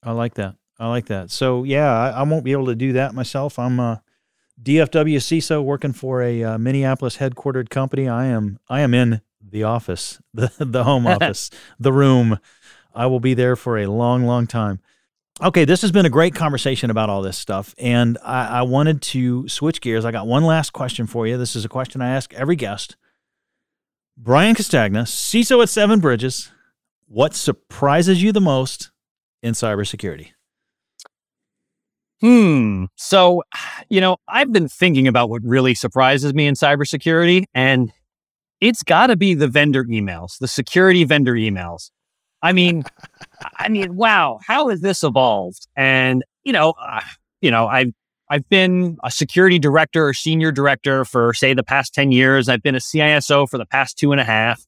I 0.03 0.13
like 0.13 0.35
that. 0.35 0.57
I 0.79 0.89
like 0.89 1.07
that. 1.07 1.31
So 1.31 1.65
yeah, 1.65 1.91
I, 1.91 2.11
I 2.11 2.23
won't 2.23 2.45
be 2.45 2.53
able 2.53 2.67
to 2.67 2.75
do 2.75 2.93
that 2.95 3.15
myself. 3.15 3.59
I'm 3.59 3.81
a 3.81 4.03
DFW 4.63 5.17
CISO 5.17 5.63
working 5.63 5.93
for 5.93 6.23
a 6.23 6.43
uh, 6.43 6.59
Minneapolis 6.59 7.17
headquartered 7.17 7.71
company. 7.71 8.09
I 8.09 8.27
am 8.27 8.59
I 8.69 8.81
am 8.81 8.95
in 8.95 9.21
the 9.43 9.63
office, 9.63 10.21
the 10.35 10.51
the 10.59 10.85
home 10.85 11.07
office, 11.07 11.51
the 11.79 11.93
room. 11.93 12.39
I 12.95 13.07
will 13.07 13.21
be 13.21 13.35
there 13.35 13.57
for 13.57 13.77
a 13.77 13.87
long, 13.87 14.25
long 14.25 14.47
time. 14.47 14.81
Okay, 15.43 15.67
this 15.67 15.83
has 15.83 15.93
been 15.93 16.07
a 16.07 16.11
great 16.11 16.35
conversation 16.35 16.89
about 16.89 17.11
all 17.11 17.21
this 17.21 17.37
stuff, 17.37 17.75
and 17.77 18.17
I, 18.25 18.61
I 18.61 18.63
wanted 18.63 19.03
to 19.03 19.47
switch 19.49 19.83
gears. 19.83 20.07
I 20.07 20.11
got 20.11 20.27
one 20.27 20.45
last 20.45 20.73
question 20.73 21.07
for 21.07 21.27
you. 21.27 21.37
This 21.37 21.55
is 21.55 21.63
a 21.63 21.69
question 21.69 22.01
I 22.01 22.09
ask 22.09 22.33
every 22.33 22.57
guest. 22.57 22.97
Brian 24.17 24.55
Castagna, 24.55 25.03
CISO 25.03 25.63
at 25.63 25.69
Seven 25.69 26.01
Bridges, 26.01 26.51
what 27.07 27.35
surprises 27.35 28.23
you 28.23 28.33
the 28.33 28.41
most 28.41 28.91
in 29.43 29.53
cybersecurity? 29.53 30.31
Hmm. 32.23 32.87
So, 32.97 33.43
you 33.91 34.01
know, 34.01 34.17
I've 34.27 34.55
been 34.55 34.69
thinking 34.69 35.07
about 35.07 35.29
what 35.29 35.43
really 35.45 35.75
surprises 35.75 36.33
me 36.33 36.47
in 36.47 36.55
cybersecurity, 36.55 37.45
and 37.53 37.93
it's 38.63 38.83
got 38.83 39.09
to 39.09 39.17
be 39.17 39.35
the 39.35 39.49
vendor 39.49 39.85
emails, 39.85 40.39
the 40.39 40.49
security 40.49 41.05
vendor 41.05 41.35
emails. 41.35 41.91
I 42.47 42.53
mean, 42.53 42.85
I 43.59 43.69
mean, 43.69 43.97
wow, 43.97 44.39
how 44.47 44.69
has 44.69 44.81
this 44.81 45.03
evolved? 45.03 45.67
And 45.77 46.25
you 46.45 46.53
know, 46.53 46.75
uh, 46.81 47.01
you 47.41 47.51
know, 47.51 47.67
I've 47.67 47.93
I've 48.31 48.49
been 48.49 48.99
a 49.03 49.11
security 49.11 49.59
director 49.59 50.07
or 50.07 50.15
senior 50.15 50.53
director 50.53 51.05
for 51.05 51.35
say 51.35 51.55
the 51.55 51.65
past 51.65 51.93
ten 51.93 52.13
years. 52.13 52.49
I've 52.49 52.63
been 52.63 52.77
a 52.77 52.79
CISO 52.79 53.49
for 53.49 53.59
the 53.59 53.67
past 53.67 53.99
two 53.99 54.13
and 54.13 54.21
a 54.21 54.25
half, 54.25 54.65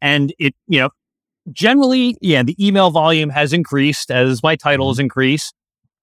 and 0.00 0.34
it, 0.38 0.54
you 0.66 0.80
know, 0.80 0.90
generally, 1.52 2.16
yeah, 2.20 2.42
the 2.42 2.56
email 2.64 2.90
volume 2.90 3.30
has 3.30 3.52
increased 3.52 4.10
as 4.10 4.42
my 4.42 4.56
titles 4.56 4.96
mm-hmm. 4.96 5.04
increase, 5.04 5.52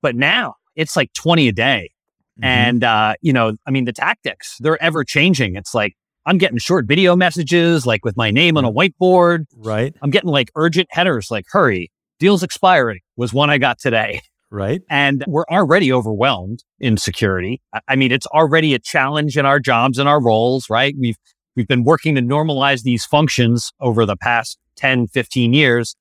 but 0.02 0.16
now 0.16 0.56
it's 0.76 0.96
like 0.96 1.12
20 1.14 1.50
a 1.50 1.52
day. 1.52 1.92
Mm-hmm. 2.40 2.46
And, 2.46 2.84
uh, 2.84 3.16
you 3.22 3.34
know, 3.34 3.58
I 3.66 3.72
mean, 3.72 3.86
the 3.86 3.94
tactics, 3.94 4.58
they're 4.60 4.82
ever 4.82 5.04
changing. 5.04 5.56
It's 5.56 5.74
like, 5.74 5.96
I'm 6.28 6.38
getting 6.38 6.58
short 6.58 6.86
video 6.86 7.16
messages, 7.16 7.86
like 7.86 8.04
with 8.04 8.18
my 8.18 8.32
name 8.32 8.58
on 8.58 8.66
a 8.66 8.70
mm-hmm. 8.70 8.78
whiteboard. 8.78 9.46
Right. 9.56 9.96
I'm 10.02 10.12
getting 10.12 10.30
like 10.30 10.52
urgent 10.56 10.90
headers, 10.92 11.32
like, 11.32 11.46
hurry, 11.50 11.90
deals 12.20 12.44
expiring 12.44 13.00
was 13.16 13.34
one 13.34 13.50
I 13.50 13.58
got 13.58 13.80
today. 13.80 14.22
Right. 14.50 14.82
And 14.90 15.24
we're 15.28 15.46
already 15.50 15.92
overwhelmed 15.92 16.64
in 16.80 16.98
security. 16.98 17.62
I 17.88 17.96
mean, 17.96 18.12
it's 18.12 18.28
already 18.28 18.74
a 18.74 18.80
challenge 18.80 19.38
in 19.38 19.46
our 19.46 19.60
jobs 19.60 19.98
and 19.98 20.08
our 20.08 20.22
roles, 20.22 20.70
right? 20.70 20.96
We've, 20.98 21.18
we've 21.56 21.68
been 21.68 21.84
working 21.84 22.16
to 22.16 22.22
normalize 22.22 22.84
these 22.84 23.06
functions 23.06 23.72
over 23.80 24.06
the 24.06 24.16
past 24.16 24.58
10, 24.78 25.08
15 25.08 25.54
years. 25.54 25.96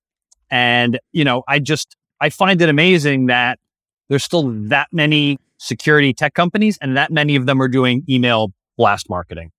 And, 0.50 1.00
you 1.12 1.24
know, 1.24 1.42
I 1.48 1.58
just, 1.58 1.96
I 2.20 2.30
find 2.30 2.62
it 2.62 2.68
amazing 2.68 3.26
that 3.26 3.58
there's 4.08 4.22
still 4.22 4.52
that 4.68 4.88
many 4.92 5.38
security 5.58 6.12
tech 6.14 6.34
companies 6.34 6.78
and 6.80 6.96
that 6.96 7.10
many 7.10 7.34
of 7.34 7.46
them 7.46 7.60
are 7.60 7.68
doing 7.68 8.04
email 8.08 8.52
blast 8.76 9.10
marketing. 9.10 9.50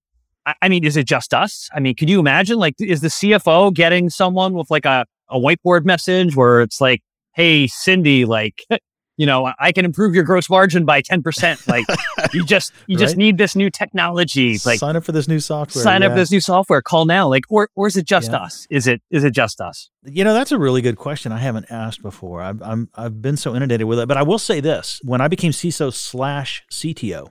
I, 0.62 0.70
mean, 0.70 0.86
is 0.86 0.98
it 0.98 1.06
just 1.06 1.34
us? 1.34 1.70
I 1.74 1.80
mean, 1.80 1.96
could 1.96 2.10
you 2.10 2.20
imagine 2.20 2.58
like, 2.58 2.76
is 2.80 3.02
the 3.02 3.10
CFO 3.10 3.74
getting 3.74 4.10
someone 4.10 4.54
with 4.54 4.70
like 4.72 4.86
a, 4.86 5.06
a 5.30 5.38
whiteboard 5.40 5.86
message 5.86 6.36
where 6.36 6.62
it's 6.62 6.80
like, 6.80 7.02
Hey, 7.34 7.68
Cindy, 7.68 8.26
like, 8.26 8.64
you 9.18 9.26
know, 9.26 9.52
I 9.60 9.72
can 9.72 9.84
improve 9.84 10.16
your 10.16 10.24
gross 10.24 10.50
margin 10.50 10.86
by 10.86 11.02
10%. 11.02 11.68
Like 11.68 11.86
you 12.34 12.46
just, 12.46 12.72
you 12.86 12.98
right? 12.98 13.02
just 13.02 13.18
need 13.18 13.38
this 13.38 13.56
new 13.56 13.70
technology. 13.70 14.58
Like 14.66 14.80
sign 14.80 14.96
up 14.96 15.04
for 15.04 15.12
this 15.12 15.28
new 15.28 15.40
software. 15.40 15.84
Sign 15.84 16.02
yeah. 16.02 16.08
up 16.08 16.14
for 16.14 16.20
this 16.20 16.32
new 16.32 16.40
software. 16.40 16.82
Call 16.82 17.06
now. 17.06 17.28
Like, 17.28 17.44
or, 17.50 17.70
or 17.76 17.88
is 17.88 17.98
it 17.98 18.06
just 18.06 18.32
yeah. 18.32 18.38
us? 18.38 18.68
Is 18.70 18.88
it, 18.88 19.02
is 19.10 19.24
it 19.24 19.32
just 19.32 19.60
us? 19.60 19.90
You 20.04 20.24
know, 20.24 20.34
that's 20.34 20.52
a 20.52 20.58
really 20.58 20.82
good 20.82 20.98
question. 20.98 21.32
I 21.32 21.40
haven't 21.40 21.66
asked 21.70 22.02
before. 22.02 22.42
I've, 22.42 22.62
I'm, 22.62 22.90
I've 22.96 23.22
been 23.22 23.38
so 23.38 23.56
inundated 23.56 23.88
with 23.88 24.00
it, 24.00 24.08
but 24.08 24.18
I 24.18 24.24
will 24.24 24.40
say 24.40 24.60
this, 24.60 25.02
when 25.04 25.20
I 25.20 25.28
became 25.28 25.52
CISO 25.52 25.92
slash 25.94 26.64
CTO, 26.72 27.30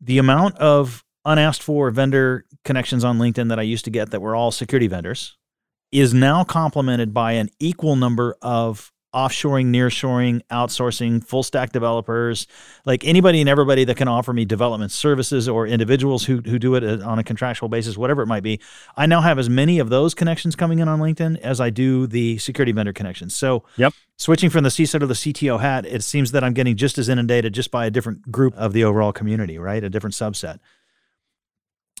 the 0.00 0.18
amount 0.18 0.56
of 0.58 1.04
unasked 1.28 1.62
for 1.62 1.90
vendor 1.90 2.44
connections 2.64 3.04
on 3.04 3.18
LinkedIn 3.18 3.48
that 3.50 3.58
I 3.58 3.62
used 3.62 3.84
to 3.84 3.90
get 3.90 4.10
that 4.10 4.20
were 4.20 4.34
all 4.34 4.50
security 4.50 4.88
vendors 4.88 5.36
is 5.92 6.12
now 6.12 6.44
complemented 6.44 7.14
by 7.14 7.32
an 7.32 7.50
equal 7.60 7.96
number 7.96 8.36
of 8.42 8.92
offshoring, 9.14 9.66
nearshoring, 9.66 10.42
outsourcing, 10.50 11.24
full 11.24 11.42
stack 11.42 11.72
developers, 11.72 12.46
like 12.84 13.04
anybody 13.04 13.40
and 13.40 13.48
everybody 13.48 13.84
that 13.84 13.96
can 13.96 14.06
offer 14.06 14.32
me 14.34 14.44
development 14.44 14.92
services 14.92 15.48
or 15.48 15.66
individuals 15.66 16.26
who, 16.26 16.42
who 16.42 16.58
do 16.58 16.74
it 16.74 16.84
uh, 16.84 17.04
on 17.06 17.18
a 17.18 17.24
contractual 17.24 17.70
basis, 17.70 17.96
whatever 17.96 18.22
it 18.22 18.26
might 18.26 18.42
be. 18.42 18.60
I 18.96 19.06
now 19.06 19.22
have 19.22 19.38
as 19.38 19.48
many 19.48 19.78
of 19.78 19.88
those 19.88 20.14
connections 20.14 20.54
coming 20.54 20.78
in 20.78 20.88
on 20.88 21.00
LinkedIn 21.00 21.38
as 21.38 21.58
I 21.58 21.70
do 21.70 22.06
the 22.06 22.36
security 22.38 22.72
vendor 22.72 22.92
connections. 22.92 23.34
So, 23.34 23.64
yep. 23.76 23.94
switching 24.18 24.50
from 24.50 24.64
the 24.64 24.70
CISO 24.70 25.00
to 25.00 25.06
the 25.06 25.14
CTO 25.14 25.58
hat, 25.58 25.86
it 25.86 26.02
seems 26.02 26.32
that 26.32 26.44
I'm 26.44 26.52
getting 26.52 26.76
just 26.76 26.98
as 26.98 27.08
inundated 27.08 27.54
just 27.54 27.70
by 27.70 27.86
a 27.86 27.90
different 27.90 28.30
group 28.30 28.54
of 28.56 28.74
the 28.74 28.84
overall 28.84 29.12
community, 29.12 29.58
right? 29.58 29.82
A 29.82 29.88
different 29.88 30.14
subset. 30.14 30.58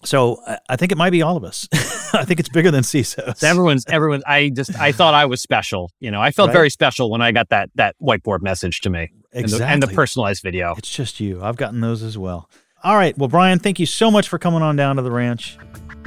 So 0.04 0.36
uh, 0.46 0.56
I 0.68 0.76
think 0.76 0.92
it 0.92 0.98
might 0.98 1.10
be 1.10 1.22
all 1.22 1.36
of 1.36 1.44
us. 1.44 1.68
I 2.14 2.24
think 2.24 2.40
it's 2.40 2.48
bigger 2.48 2.70
than 2.70 2.82
CISO. 2.82 3.42
Everyone's 3.42 3.84
everyone. 3.88 4.22
I 4.26 4.50
just 4.50 4.74
I 4.78 4.92
thought 4.92 5.14
I 5.14 5.26
was 5.26 5.42
special. 5.42 5.90
You 6.00 6.10
know, 6.10 6.20
I 6.20 6.30
felt 6.30 6.48
Right. 6.48 6.54
very 6.54 6.70
special 6.70 7.10
when 7.10 7.20
I 7.20 7.32
got 7.32 7.48
that 7.50 7.70
that 7.74 7.96
whiteboard 8.00 8.40
message 8.42 8.80
to 8.82 8.90
me 8.90 9.10
and 9.32 9.48
the, 9.48 9.66
and 9.66 9.82
the 9.82 9.88
personalized 9.88 10.42
video. 10.42 10.74
It's 10.78 10.90
just 10.90 11.20
you. 11.20 11.42
I've 11.42 11.56
gotten 11.56 11.80
those 11.80 12.02
as 12.02 12.16
well. 12.16 12.48
All 12.84 12.96
right. 12.96 13.16
Well, 13.18 13.28
Brian, 13.28 13.58
thank 13.58 13.80
you 13.80 13.86
so 13.86 14.10
much 14.10 14.28
for 14.28 14.38
coming 14.38 14.62
on 14.62 14.76
down 14.76 14.96
to 14.96 15.02
the 15.02 15.10
ranch. 15.10 15.58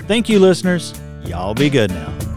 Thank 0.07 0.29
you, 0.29 0.39
listeners. 0.39 0.93
Y'all 1.25 1.53
be 1.53 1.69
good 1.69 1.91
now. 1.91 2.30